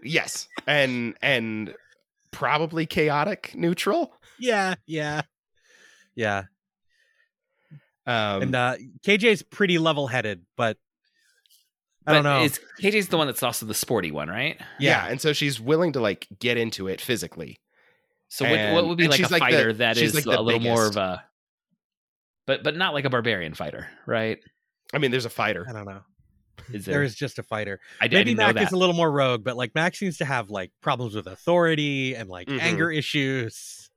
[0.05, 1.73] Yes, and and
[2.31, 4.13] probably chaotic neutral.
[4.39, 5.23] yeah, yeah.
[6.15, 6.43] Yeah.
[8.07, 8.75] Um, and uh
[9.05, 10.77] KJ's pretty level headed, but
[12.07, 12.43] I don't know.
[12.43, 14.59] It's, KJ's the one that's also the sporty one, right?
[14.79, 15.07] yeah.
[15.07, 17.59] and so she's willing to like get into it physically.
[18.27, 20.15] So what, what would be and like a she's like the- fighter that she's is
[20.15, 21.23] like the a little more of a,
[22.47, 24.39] but but not like a barbarian fighter, right?
[24.93, 25.65] I mean, there's a fighter.
[25.67, 26.01] I don't know.
[26.71, 27.03] Is There there?
[27.03, 27.79] is just a fighter.
[28.01, 28.63] I, I Maybe didn't know Mac that.
[28.67, 32.15] is a little more rogue, but like Mac seems to have like problems with authority
[32.15, 32.59] and like Mhm.
[32.61, 33.89] anger issues.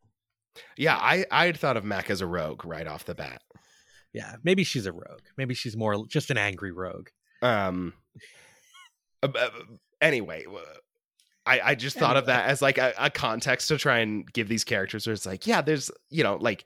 [0.76, 3.42] Yeah, I I had thought of Mac as a rogue right off the bat.
[4.12, 5.20] Yeah, maybe she's a rogue.
[5.36, 7.09] Maybe she's more just an angry rogue.
[7.43, 7.95] Um.
[9.22, 9.51] anyway, I
[10.01, 10.64] anyway, w-
[11.47, 14.49] I I just thought of that as like a, a context to try and give
[14.49, 16.64] these characters where it's like, yeah, there's you know like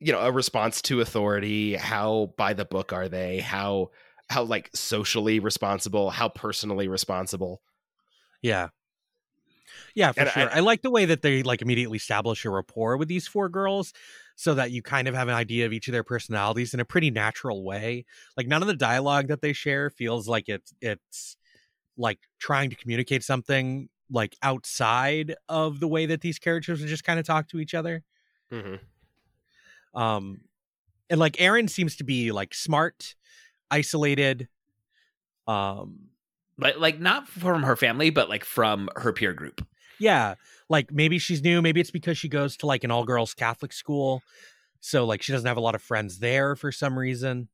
[0.00, 1.74] you know a response to authority.
[1.74, 3.40] How by the book are they?
[3.40, 3.90] How
[4.28, 6.10] how like socially responsible?
[6.10, 7.60] How personally responsible?
[8.42, 8.68] Yeah.
[9.94, 10.50] Yeah, for And sure.
[10.50, 13.48] I- I, like the way that they like immediately establish a rapport with these four
[13.48, 13.92] girls
[14.36, 16.84] so that you kind of have an idea of each of their personalities in a
[16.84, 18.04] pretty natural way.
[18.36, 21.36] Like none of the dialogue that they share feels like it's it's
[21.96, 27.04] like trying to communicate something like outside of the way that these characters would just
[27.04, 28.02] kind of talk to each other.
[28.52, 30.00] Mm-hmm.
[30.00, 30.40] Um
[31.08, 33.14] and like Erin seems to be like smart,
[33.70, 34.48] isolated,
[35.46, 36.08] um
[36.56, 39.64] but like not from her family, but like from her peer group.
[39.98, 40.34] Yeah,
[40.68, 41.62] like maybe she's new.
[41.62, 44.22] Maybe it's because she goes to like an all girls Catholic school.
[44.80, 47.48] So like she doesn't have a lot of friends there for some reason.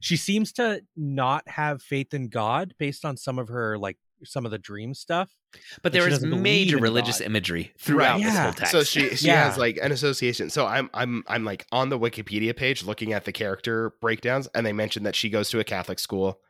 [0.00, 4.44] She seems to not have faith in God based on some of her like some
[4.44, 5.34] of the dream stuff.
[5.52, 7.26] But But there is major religious God.
[7.26, 8.42] imagery throughout this Yeah.
[8.44, 8.72] whole text.
[8.72, 9.44] So she she Yeah.
[9.44, 10.48] has like an association.
[10.50, 14.64] So I'm I'm I'm like on the Wikipedia page looking at the character breakdowns, and
[14.64, 16.40] they mentioned that she goes to a Catholic school.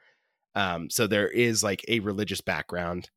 [0.55, 3.11] Um, so there is like a religious background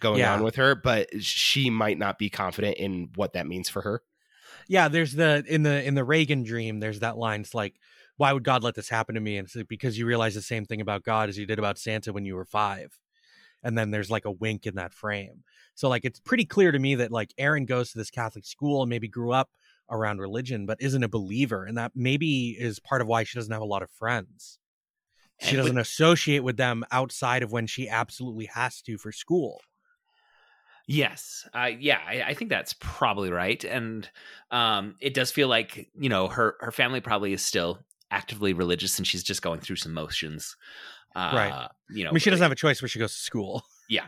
[0.00, 0.34] going Yeah.
[0.34, 4.02] on with her, but she might not be confident in what that means for her.
[4.68, 6.80] Yeah, there's the in the in the Reagan dream.
[6.80, 7.40] There's that line.
[7.40, 7.74] It's like,
[8.16, 9.36] why would God let this happen to me?
[9.36, 11.78] And it's like, because you realize the same thing about God as you did about
[11.78, 12.98] Santa when you were five.
[13.62, 15.44] And then there's like a wink in that frame.
[15.74, 18.82] So like it's pretty clear to me that like Erin goes to this Catholic school
[18.82, 19.50] and maybe grew up
[19.90, 23.52] around religion, but isn't a believer, and that maybe is part of why she doesn't
[23.52, 24.58] have a lot of friends.
[25.40, 29.62] She doesn't associate with them outside of when she absolutely has to for school.
[30.86, 34.08] Yes, uh, yeah, I, I think that's probably right, and
[34.50, 37.78] um, it does feel like you know her her family probably is still
[38.10, 40.56] actively religious, and she's just going through some motions,
[41.14, 41.68] uh, Right.
[41.90, 43.62] You know, I mean, she doesn't have a choice where she goes to school.
[43.88, 44.06] Yeah.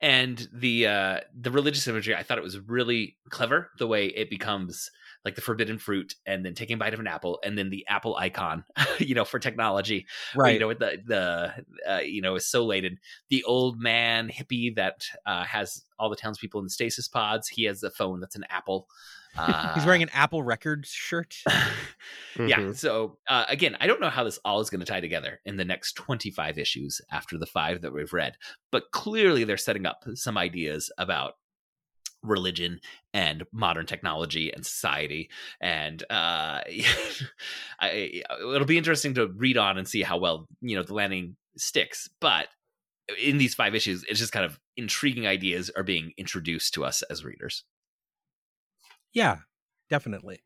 [0.00, 4.28] And the uh the religious imagery i thought it was really clever the way it
[4.28, 4.90] becomes
[5.24, 7.86] like the forbidden fruit and then taking a bite of an apple and then the
[7.88, 8.64] apple icon
[8.98, 10.54] you know for technology Right.
[10.54, 11.52] you know with the the
[11.90, 12.98] uh, you know is so laden
[13.28, 17.64] the old man hippie that uh has all the townspeople in the stasis pods he
[17.64, 18.88] has a phone that's an apple
[19.38, 21.36] uh, He's wearing an Apple Records shirt.
[22.38, 22.76] yeah Mhm.
[22.76, 25.56] so uh, again i don't know how this all is going to tie together in
[25.56, 28.36] the next 25 issues after the five that we've read
[28.72, 31.34] but clearly they're setting up some ideas about
[32.22, 32.80] religion
[33.14, 36.60] and modern technology and society and uh
[37.80, 41.36] I, it'll be interesting to read on and see how well you know the landing
[41.56, 42.48] sticks but
[43.20, 47.02] in these five issues it's just kind of intriguing ideas are being introduced to us
[47.10, 47.64] as readers
[49.12, 49.38] Yeah,
[49.88, 50.42] definitely.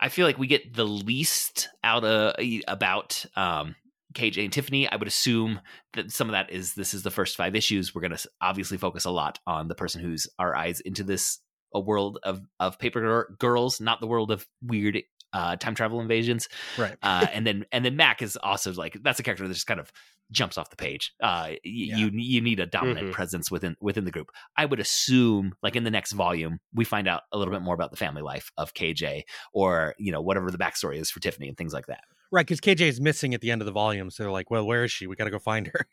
[0.00, 2.34] I feel like we get the least out of
[2.66, 3.76] about um,
[4.12, 4.88] KJ and Tiffany.
[4.88, 5.60] I would assume
[5.94, 7.94] that some of that is this is the first five issues.
[7.94, 11.38] We're going to obviously focus a lot on the person who's our eyes into this
[11.74, 14.98] a world of of paper girls, not the world of weird
[15.32, 16.48] uh, time travel invasions.
[16.76, 16.96] Right.
[17.02, 19.80] Uh, and then and then Mac is also like that's a character that just kind
[19.80, 19.90] of
[20.30, 21.12] jumps off the page.
[21.22, 21.96] Uh, y- Yeah.
[21.96, 23.12] You you need a dominant Mhm.
[23.12, 24.30] presence within within the group.
[24.56, 27.74] I would assume, like in the next volume, we find out a little bit more
[27.74, 31.48] about the family life of KJ, or you know whatever the backstory is for Tiffany
[31.48, 32.04] and things like that.
[32.30, 34.66] Right, because KJ is missing at the end of the volume, so they're like, "Well,
[34.66, 35.06] where is she?
[35.06, 35.86] We got to go find her."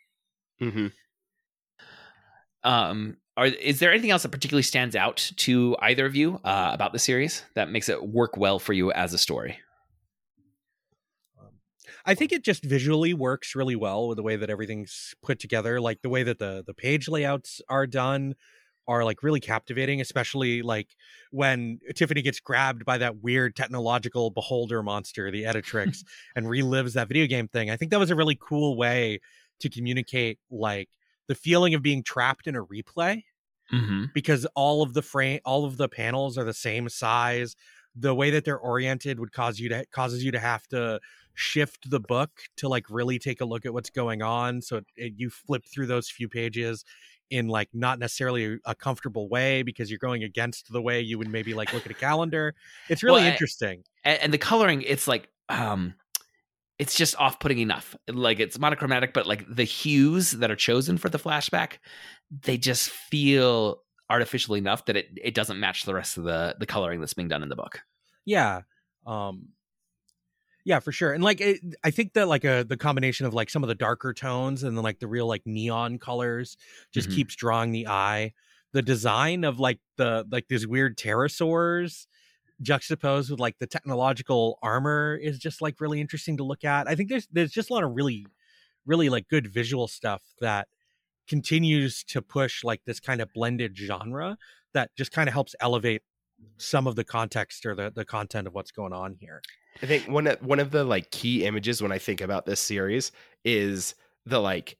[0.59, 0.87] hmm
[2.63, 6.71] Um, are is there anything else that particularly stands out to either of you uh,
[6.73, 9.57] about the series that makes it work well for you as a story?
[12.05, 15.79] I think it just visually works really well with the way that everything's put together,
[15.79, 18.35] like the way that the the page layouts are done
[18.89, 20.89] are like really captivating, especially like
[21.31, 26.03] when Tiffany gets grabbed by that weird technological beholder monster, the Editrix,
[26.35, 27.69] and relives that video game thing.
[27.69, 29.21] I think that was a really cool way
[29.61, 30.89] to communicate like
[31.29, 33.23] the feeling of being trapped in a replay
[33.71, 34.05] Mm-hmm.
[34.13, 37.55] because all of the frame all of the panels are the same size.
[37.95, 40.99] The way that they're oriented would cause you to causes you to have to
[41.33, 44.61] shift the book to like really take a look at what's going on.
[44.61, 46.83] So it, it- you flip through those few pages
[47.29, 51.29] in like not necessarily a comfortable way because you're going against the way you would
[51.29, 52.55] maybe like look at a calendar.
[52.89, 53.83] It's really Well, interesting.
[54.03, 55.93] and, and the coloring it's like um
[56.79, 57.95] it's just off-putting enough.
[58.07, 61.73] Like it's monochromatic but like the hues that are chosen for the flashback
[62.31, 66.65] they just feel artificial enough that it, it doesn't match the rest of the the
[66.65, 67.81] coloring that's being done in the book.
[68.25, 68.61] Yeah
[69.05, 69.49] um
[70.65, 71.13] yeah for sure.
[71.13, 73.75] And like it, i think that like a the combination of like some of the
[73.75, 76.57] darker tones and then like the real like neon colors
[76.93, 77.15] just Mhm.
[77.15, 78.33] keeps drawing the eye.
[78.71, 82.05] The design of like the like these weird pterosaurs
[82.61, 86.95] juxtaposed with like the technological armor is just like really interesting to look at i
[86.95, 88.25] think there's there's just a lot of really
[88.85, 90.67] really like good visual stuff that
[91.27, 94.37] continues to push like this kind of blended genre
[94.73, 96.01] that just kind of helps elevate
[96.57, 99.41] some of the context or the, the content of what's going on here.
[99.81, 102.59] I think one of one of the like key images when I think about this
[102.59, 103.11] series
[103.45, 103.95] is
[104.25, 104.77] the like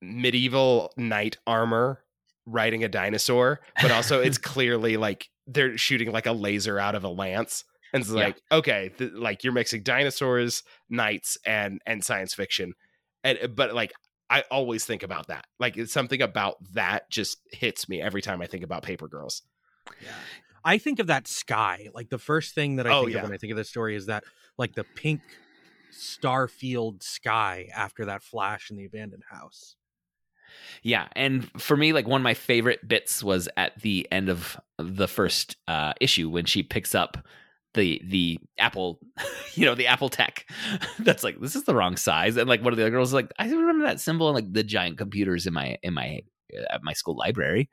[0.00, 2.04] medieval knight armor
[2.46, 7.04] riding a dinosaur, but also it's clearly like they're shooting like a laser out of
[7.04, 7.64] a lance.
[7.92, 8.24] And it's Yeah.
[8.24, 12.72] like, okay, th- like you're mixing dinosaurs, knights, and and science fiction.
[13.24, 13.92] And uh, but like
[14.30, 15.44] I always think about that.
[15.58, 19.42] Like it's something about that just hits me every time I think about Paper Girls.
[20.02, 20.12] yeah.
[20.64, 21.88] I think of that sky.
[21.92, 23.18] Like the first thing that I Oh, think yeah.
[23.18, 24.24] of when I think of this story is that
[24.56, 25.20] like the pink
[25.92, 29.76] starfield sky after that flash in the abandoned house.
[30.82, 34.58] Yeah, and for me, like one of my favorite bits was at the end of
[34.78, 37.26] the first uh, issue when she picks up
[37.74, 39.00] the the Apple,
[39.54, 40.46] you know, the Apple Tech.
[40.98, 43.14] That's like this is the wrong size, and like one of the other girls is
[43.14, 46.22] like, I remember that symbol and like the giant computers in my in my
[46.70, 47.68] at my school library.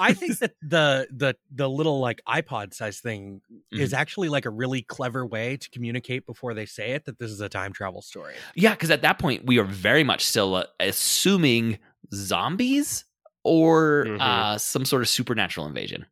[0.00, 3.40] I think that the the the little like iPod size thing
[3.72, 3.82] Mm-hmm.
[3.82, 7.30] is actually like a really clever way to communicate before they say it that this
[7.30, 8.34] is a time travel story.
[8.54, 11.78] Yeah, because at that point we are very much still uh, assuming
[12.14, 13.04] zombies
[13.44, 14.20] or Mhm.
[14.20, 16.06] uh, some sort of supernatural invasion.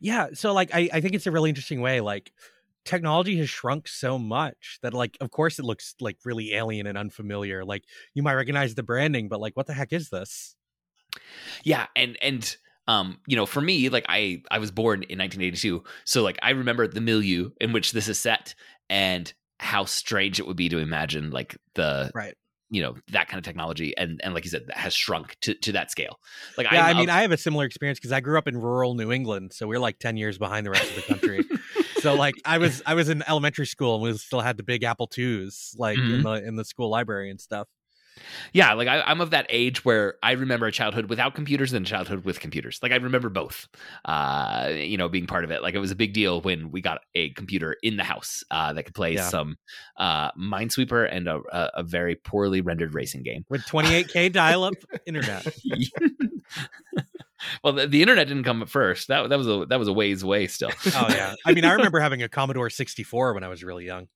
[0.00, 2.32] Yeah, so like I I think it's a really interesting way like
[2.84, 6.96] technology has shrunk so much that like of course it looks like really alien and
[6.96, 7.64] unfamiliar.
[7.64, 10.56] Like you might recognize the branding but like what the heck is this?
[11.64, 12.56] Yeah, and and
[12.86, 16.50] um, you know, for me, like I I was born in 1982, so like I
[16.50, 18.54] remember the milieu in which this is set
[18.88, 22.34] and how strange it would be to imagine like the Right.
[22.70, 25.54] you know that kind of technology and and like you said that has shrunk to
[25.54, 26.18] to that scale.
[26.56, 28.56] Like Yeah, I, I'm- mean, I have a similar experience because I grew up in
[28.56, 31.44] rural New England, so we're like ten years behind the rest of the country.
[32.00, 34.82] so like, I was I was in elementary school and we still had the big
[34.84, 37.68] Apple twos like in the in the school library and stuff.
[38.52, 41.86] Yeah, like I, I'm of that age where I remember a childhood without computers and
[41.86, 42.78] a childhood with computers.
[42.82, 43.68] Like I remember both,
[44.04, 45.62] uh, you know, being part of it.
[45.62, 48.72] Like it was a big deal when we got a computer in the house uh,
[48.72, 49.28] that could play Yeah.
[49.28, 49.56] some
[49.96, 53.44] uh, Minesweeper and a, a, a very poorly rendered racing game.
[53.48, 54.74] with 28k dial-up
[55.06, 55.46] internet.
[57.62, 59.08] well, the, the internet didn't come at first.
[59.08, 60.70] That that was a that was a ways away still.
[60.94, 64.08] Oh yeah, I mean, I remember having a Commodore 64 when I was really young.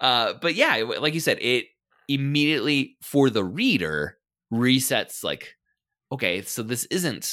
[0.00, 1.66] uh, but yeah, like you said, it
[2.08, 4.18] immediately for the reader
[4.52, 5.22] resets.
[5.22, 5.54] Like,
[6.10, 7.32] okay, so this isn't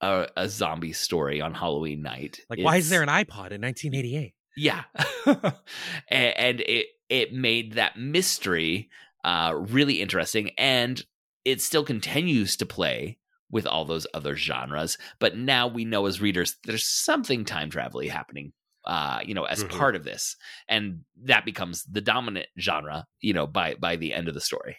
[0.00, 2.40] a, a zombie story on Halloween night.
[2.48, 4.34] Like, why is there an iPod in 1988?
[4.56, 4.82] Yeah,
[5.26, 8.90] and, and it it made that mystery
[9.24, 11.02] uh, really interesting, and
[11.44, 13.18] it still continues to play
[13.50, 14.96] with all those other genres.
[15.18, 18.52] But now we know as readers, there's something time travel happening.
[18.84, 19.70] Uh, you know, as Mhm.
[19.70, 20.36] part of this,
[20.68, 23.06] and that becomes the dominant genre.
[23.20, 24.78] You know, by by the end of the story.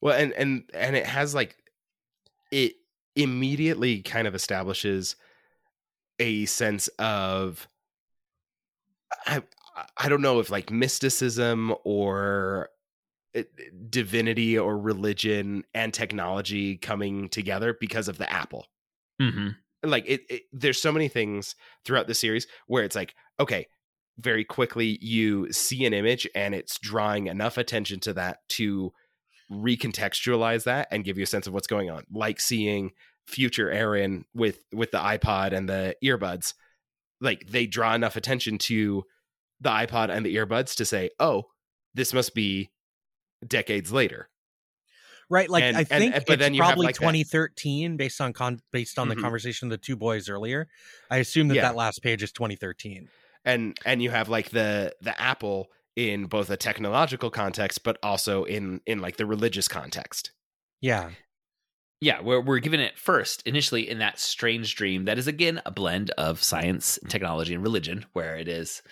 [0.00, 1.56] Well, and and and it has like
[2.50, 2.74] it
[3.16, 5.16] immediately kind of establishes
[6.18, 7.68] a sense of
[9.26, 9.42] I
[9.96, 12.70] I don't know if like mysticism or
[13.36, 13.42] uh,
[13.88, 18.66] divinity or religion and technology coming together because of the apple.
[19.20, 19.48] Mm-hmm.
[19.82, 21.54] Like it, it, there's so many things
[21.84, 23.66] throughout the series where it's like, okay,
[24.18, 28.92] very quickly you see an image and it's drawing enough attention to that to
[29.50, 32.04] recontextualize that and give you a sense of what's going on.
[32.12, 32.92] Like seeing
[33.26, 36.54] future Erin with with the iPod and the earbuds.
[37.20, 39.04] Like they draw enough attention to
[39.60, 41.44] the iPod and the earbuds to say, "Oh,
[41.94, 42.70] this must be
[43.46, 44.29] decades later."
[45.30, 48.32] Right, like And- I think and- but it's then probably like, that- 2013 based on
[48.32, 49.14] con- based on Mhm.
[49.14, 50.68] the conversation of the two boys earlier.
[51.10, 51.62] I assume that Yeah.
[51.62, 53.08] that last page is 2013.
[53.42, 58.44] and and you have like the the apple in both a technological context but also
[58.44, 60.32] in in like the religious context
[60.82, 61.10] Yeah,
[62.02, 65.70] Yeah, we're we're given it first initially in that strange dream that is again a
[65.70, 68.82] blend of science, and technology, and religion, where it is,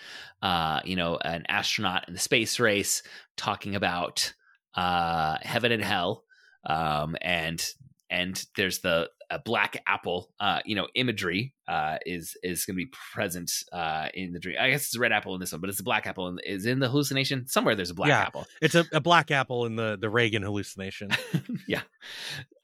[0.43, 3.03] uh, you know, an astronaut in the space race
[3.37, 4.33] talking about
[4.75, 6.23] uh, heaven and hell,
[6.65, 7.63] um, and
[8.11, 12.83] and there's the a black apple, uh, you know, imagery uh, is is going to
[12.83, 14.55] be present uh, in the dream.
[14.59, 16.41] I guess it's a red apple in this one, but it's a black apple and
[16.43, 17.75] is in the hallucination somewhere.
[17.75, 18.21] There's a black Yeah.
[18.21, 18.47] apple.
[18.59, 21.11] it's a, a black apple in the the Reagan hallucination.
[21.67, 21.81] yeah.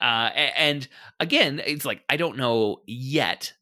[0.01, 0.87] Uh, and
[1.19, 3.53] again, it's like I don't know yet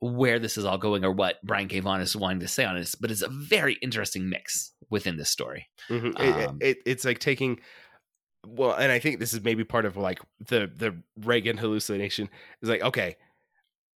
[0.00, 1.80] where this is all going or what Brian K.
[1.80, 5.30] Vaughan is wanting to say on this, but it's a very interesting mix within this
[5.30, 5.68] story.
[5.88, 6.18] Mhm.
[6.20, 7.60] It- Um, it, it's like taking
[8.46, 12.28] well and i think this is maybe part of like the the reagan hallucination
[12.62, 13.16] is like okay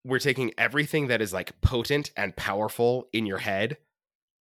[0.05, 3.79] we're taking everything that is like potent and powerful in your head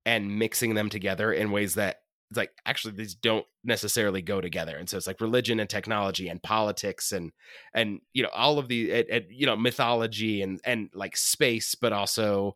[0.06, 4.76] and mixing them together in ways that it's like actually these don't necessarily go together
[4.76, 7.32] and so it's like religion and technology and politics and
[7.74, 11.76] and you know all of the and, and, you know mythology and and like space
[11.76, 12.56] but also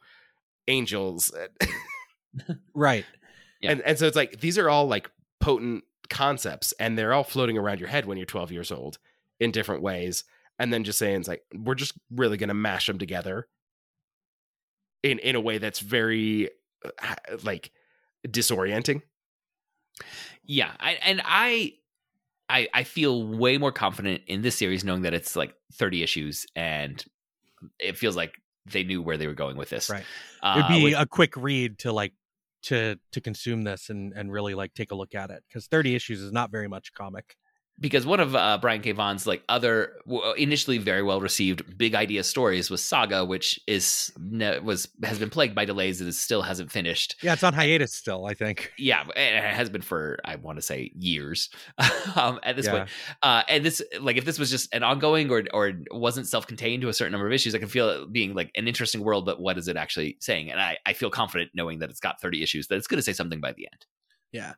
[0.67, 1.31] angels
[2.73, 3.05] right.
[3.61, 3.71] Yeah.
[3.71, 7.57] and and so it's like these are all like potent concepts and they're all floating
[7.57, 8.97] around your head when you're 12 years old
[9.39, 10.23] in different ways
[10.59, 13.47] and then just saying it's like we're just really going to mash them together
[15.03, 16.49] in in a way that's very
[16.85, 17.71] uh, like
[18.27, 19.01] disorienting
[20.43, 21.73] Yeah, I, and I,
[22.49, 26.45] I, I feel way more confident in this series knowing that it's like 30 issues
[26.55, 27.03] and
[27.79, 28.33] it feels like
[28.71, 29.89] they knew where they were going with this.
[29.89, 30.03] Right.
[30.41, 32.13] Uh, It'd be with- a quick read to like
[32.68, 35.95] to to consume this and and really like take a look at it because 30
[35.95, 37.38] issues is not very much comic.
[37.80, 38.91] Because one of uh, Brian K.
[38.91, 44.11] Vaughan's like other w- initially very well received big idea stories was Saga, which is
[44.19, 47.15] ne- was has been plagued by delays and is still hasn't finished.
[47.21, 48.25] Yeah, it's on hiatus still.
[48.25, 48.71] I think.
[48.78, 51.49] Yeah, it has been for I want to say years
[52.15, 52.71] um, at this Yeah.
[52.71, 52.89] point.
[53.21, 56.82] Uh, and this like if this was just an ongoing or or wasn't self contained
[56.82, 59.25] to a certain number of issues, I can feel it being like an interesting world.
[59.25, 60.51] But what is it actually saying?
[60.51, 63.03] And I I feel confident knowing that it's got thirty issues that it's going to
[63.03, 63.86] say something by the end.
[64.32, 64.53] Yeah.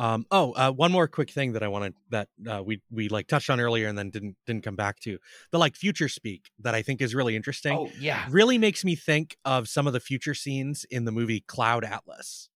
[0.00, 3.26] Um, oh, uh, one more quick thing that I wanted that uh, we we like
[3.26, 5.18] touched on earlier and then didn't didn't come back to
[5.50, 7.76] the like future speak that I think is really interesting.
[7.76, 11.44] Oh yeah, Really makes me think of some of the future scenes in the movie
[11.46, 12.48] Cloud Atlas.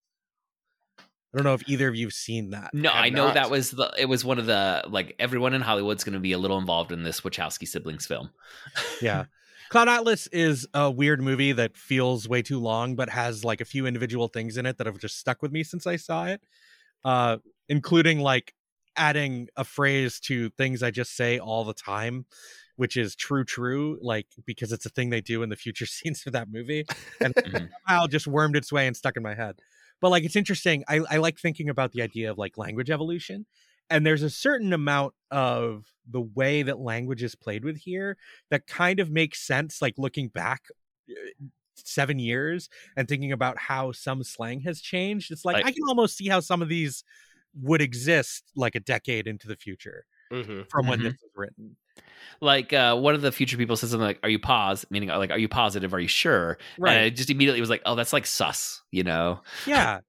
[0.99, 2.73] I don't know if either of you've seen that.
[2.73, 3.35] No, I know not.
[3.35, 6.33] that was the it was one of the like everyone in Hollywood's going to be
[6.33, 8.31] a little involved in this Wachowski siblings film.
[9.03, 9.25] yeah.
[9.69, 13.65] Cloud Atlas is a weird movie that feels way too long, but has like a
[13.65, 16.41] few individual things in it that have just stuck with me since I saw it.
[17.05, 17.39] Uh,
[17.69, 18.55] including like
[18.97, 22.27] adding a phrase to things I just say all the time,
[22.77, 26.27] which is true, true, like because it's a thing they do in the future scenes
[26.27, 26.87] of that movie.
[27.23, 27.69] And Mhm.
[27.87, 29.61] somehow just wormed its way and stuck in my head.
[30.01, 30.85] But like it's interesting.
[30.89, 33.47] I, I like thinking about the idea of like language evolution.
[33.91, 38.17] And there's a certain amount of the way that language is played with here
[38.51, 40.63] that kind of makes sense, like looking back
[41.11, 41.15] uh,
[41.77, 45.31] seven years and thinking about how some slang has changed.
[45.31, 47.05] It's like Like- I can almost see how some of these
[47.61, 50.63] would exist like a decade into the future mm-hmm.
[50.71, 51.05] from when Mhm.
[51.05, 51.77] this was written.
[52.41, 55.31] Like uh, one of the future people says something like, "Are you pause?" Meaning like,
[55.31, 55.95] "Are you positive?
[55.95, 59.41] Are you sure?" And I just immediately was like, "Oh, that's like sus," you know?
[59.67, 60.01] yeah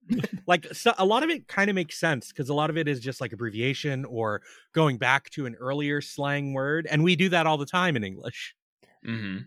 [0.47, 2.87] like so a lot of it kind of makes sense because a lot of it
[2.87, 4.41] is just like abbreviation or
[4.73, 8.03] going back to an earlier slang word and we do that all the time in
[8.03, 8.55] english
[9.03, 9.37] hmm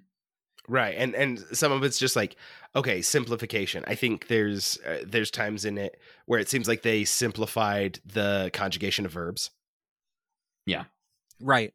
[0.69, 2.37] right and and some of it's just like
[2.77, 7.05] okay simplification i think there's uh, there's times in it where it seems like they
[7.05, 9.51] simplified the conjugation of verbs
[10.67, 10.85] Yeah.
[11.41, 11.73] right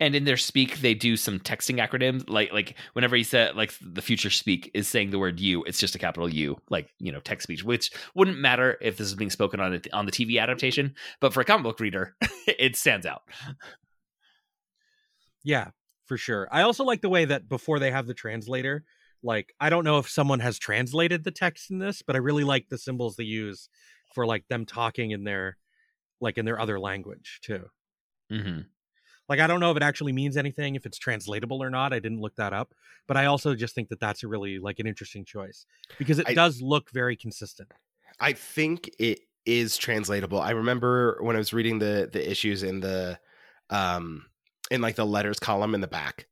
[0.00, 2.28] And in their speak, they do some texting acronyms.
[2.30, 5.80] Like like whenever he said like the future speak is saying the word "you," it's
[5.80, 9.16] just a capital U, like you know text speech, which wouldn't matter if this is
[9.16, 12.14] being spoken on it on the TV adaptation, but for a comic book reader,
[12.46, 13.22] it stands out.
[15.42, 15.70] yeah
[16.08, 18.84] for sure i also like the way that before they have the translator
[19.20, 22.44] like I don't know if someone has translated the text in this, but I really
[22.44, 23.68] like the symbols they use
[24.14, 25.58] for like them talking in their
[26.20, 27.70] like in their other language too.
[28.30, 28.60] hmm
[29.28, 31.92] Like I don't know if it actually means anything, if it's translatable or not.
[31.92, 32.74] I didn't look that up,
[33.06, 35.66] but I also just think that that's a really like an interesting choice
[35.98, 37.70] because it I- does look very consistent.
[38.20, 40.40] I think it is translatable.
[40.40, 43.18] I remember when I was reading the the issues in the
[43.70, 44.26] um
[44.70, 46.26] in like the letters column in the back.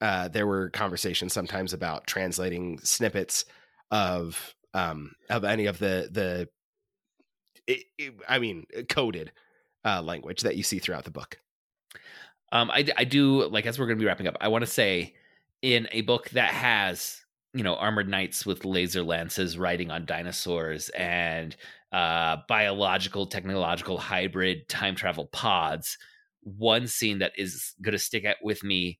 [0.00, 3.44] Uh there were conversations sometimes about translating snippets
[3.90, 6.48] of um of any of the the
[7.66, 9.32] it, it- I mean coded
[9.84, 11.38] uh language that you see throughout the book.
[12.52, 14.36] Um, I, I do like as we're going to be wrapping up.
[14.40, 15.14] I want to say,
[15.62, 17.22] in a book that has
[17.54, 21.56] you know armored knights with laser lances riding on dinosaurs and
[21.92, 25.98] uh, biological technological hybrid time travel pods,
[26.56, 28.98] one scene that is going to stick out with me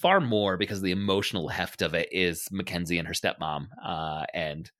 [0.00, 4.24] far more because of the emotional heft of it is Mackenzie and her stepmom, uh,
[4.32, 4.70] and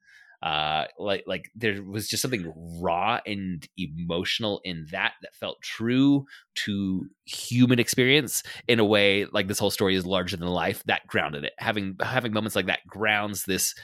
[0.42, 2.50] uh like like there was just something
[2.80, 9.48] raw and emotional in that that felt true to human experience in a way like
[9.48, 11.52] this whole story is larger than life that grounded it.
[11.58, 13.74] Having having moments like that grounds this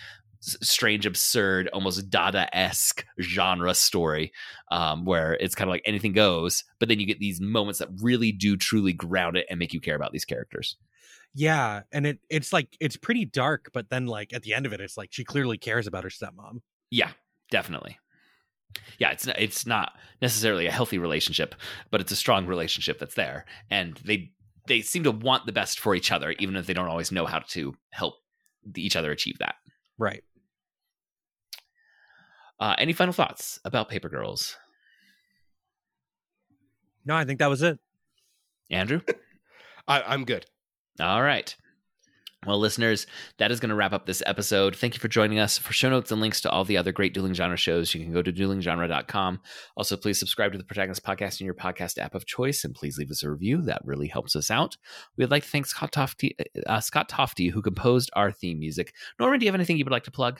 [0.62, 4.32] strange absurd almost dada-esque genre story
[4.70, 7.88] um where it's kind of like anything goes but then you get these moments that
[8.01, 10.76] really do truly ground it and make you care about these characters
[11.34, 14.72] Yeah, and it it's like it's pretty dark, but then like at the end of
[14.72, 16.61] it, it's like she clearly cares about her stepmom.
[16.90, 17.11] Yeah,
[17.51, 17.99] definitely.
[18.99, 19.92] Yeah, it's not, it's not
[20.22, 21.55] necessarily a healthy relationship,
[21.90, 24.32] but it's a strong relationship that's there, and they
[24.66, 27.26] they seem to want the best for each other, even if they don't always know
[27.26, 28.14] how to help
[28.76, 29.57] each other achieve that.
[29.99, 30.22] Right.
[32.59, 34.57] Uh, any final thoughts about Paper Girls,
[37.04, 37.78] No, I think that was it.
[38.70, 39.00] Andrew?
[39.88, 40.46] I, I'm good.
[40.98, 41.54] All right.
[42.46, 43.07] Well, listeners,
[43.38, 44.76] that is going to wrap up this episode.
[44.76, 45.59] Thank you for joining us.
[45.59, 48.12] For show notes and links to all the other great dueling genre shows, you can
[48.12, 49.40] go to duelinggenre.com.
[49.76, 52.98] Also, please subscribe to the Protagonist Podcast in your podcast app of choice, and please
[52.98, 53.62] leave us a review.
[53.62, 54.76] That really helps us out.
[55.16, 56.36] We'd like to thank Scott Tofty,
[56.66, 58.94] uh, Scott Tofty, who composed our theme music.
[59.18, 60.38] Norman, do you have anything you would like to plug?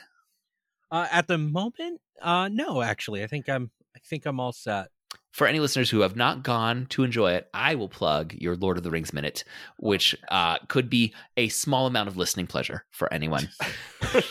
[0.91, 4.87] Uh, at the moment, uh, no, actually, I think I'm I think I'm all set.
[5.31, 8.77] For any listeners who have not gone to enjoy it, I will plug your Lord
[8.77, 9.43] of the Rings minute,
[9.77, 13.47] which uh, could be a small amount of listening pleasure for anyone.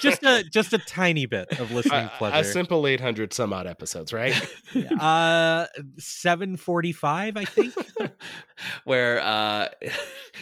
[0.01, 4.13] just a just a tiny bit of listening A- a, simple 800 some odd episodes,
[4.13, 4.35] right?
[5.01, 5.67] uh,
[5.99, 7.75] seven forty-five, I think.
[8.85, 9.69] where uh,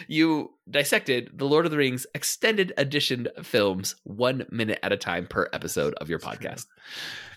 [0.07, 5.27] you dissected the Lord of the Rings extended edition films one minute at a time
[5.27, 6.65] per episode of your podcast.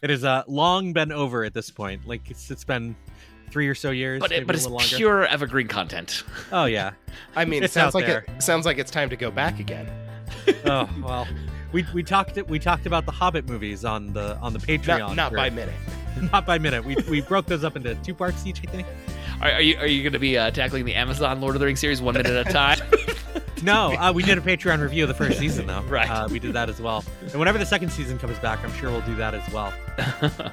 [0.03, 2.07] it has uh, long been over at this point.
[2.07, 2.97] Like it's, it's been
[3.51, 4.85] three or so years, But it, but it's longer.
[4.97, 6.23] pure evergreen content.
[6.53, 6.93] Oh yeah.
[7.37, 8.25] I mean, it sounds like there.
[8.29, 9.89] it sounds like it's time to go back again.
[10.65, 11.27] Oh well.
[11.71, 12.49] We, we talked it.
[12.49, 14.99] we talked about the Hobbit movies on the on the Patreon.
[15.01, 15.75] Not, not for- by minute.
[16.33, 16.83] not by minute.
[16.85, 18.63] We we broke those up into two parts each.
[18.67, 18.87] I think.
[19.43, 21.67] Are, are you are you going to be uh, tackling the Amazon Lord of the
[21.67, 22.79] Rings series one minute at a time?
[23.69, 25.83] No, uh, we did a Patreon review of the first season though.
[25.89, 26.09] Right.
[26.09, 27.05] Uh, we did that as well.
[27.23, 29.73] And whenever the second season comes back, I'm sure we'll do that as well.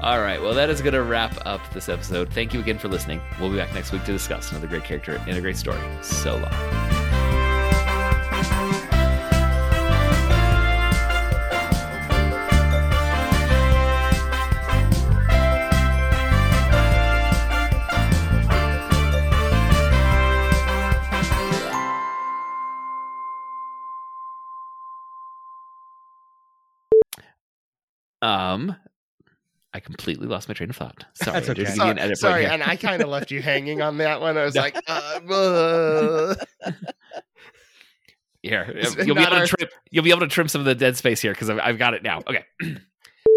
[0.00, 0.40] All right.
[0.40, 2.28] Well, that is going to wrap up this episode.
[2.32, 3.20] Thank you again for listening.
[3.40, 5.80] We'll be back next week to discuss another great character in a great story.
[6.02, 7.11] So long.
[28.22, 28.74] Um,
[29.74, 31.04] I completely lost my train of thought.
[31.14, 32.00] Sorry, That's okay.
[32.00, 34.38] an Sorry, and I kind of left you hanging on that one.
[34.38, 34.60] I was No.
[34.62, 36.34] like, uh.
[38.42, 38.66] Here,
[39.04, 39.68] you'll be able to trim.
[39.90, 41.94] You'll be able to trim some of the dead space here because I've, I've got
[41.94, 42.22] it now.
[42.26, 42.44] Okay.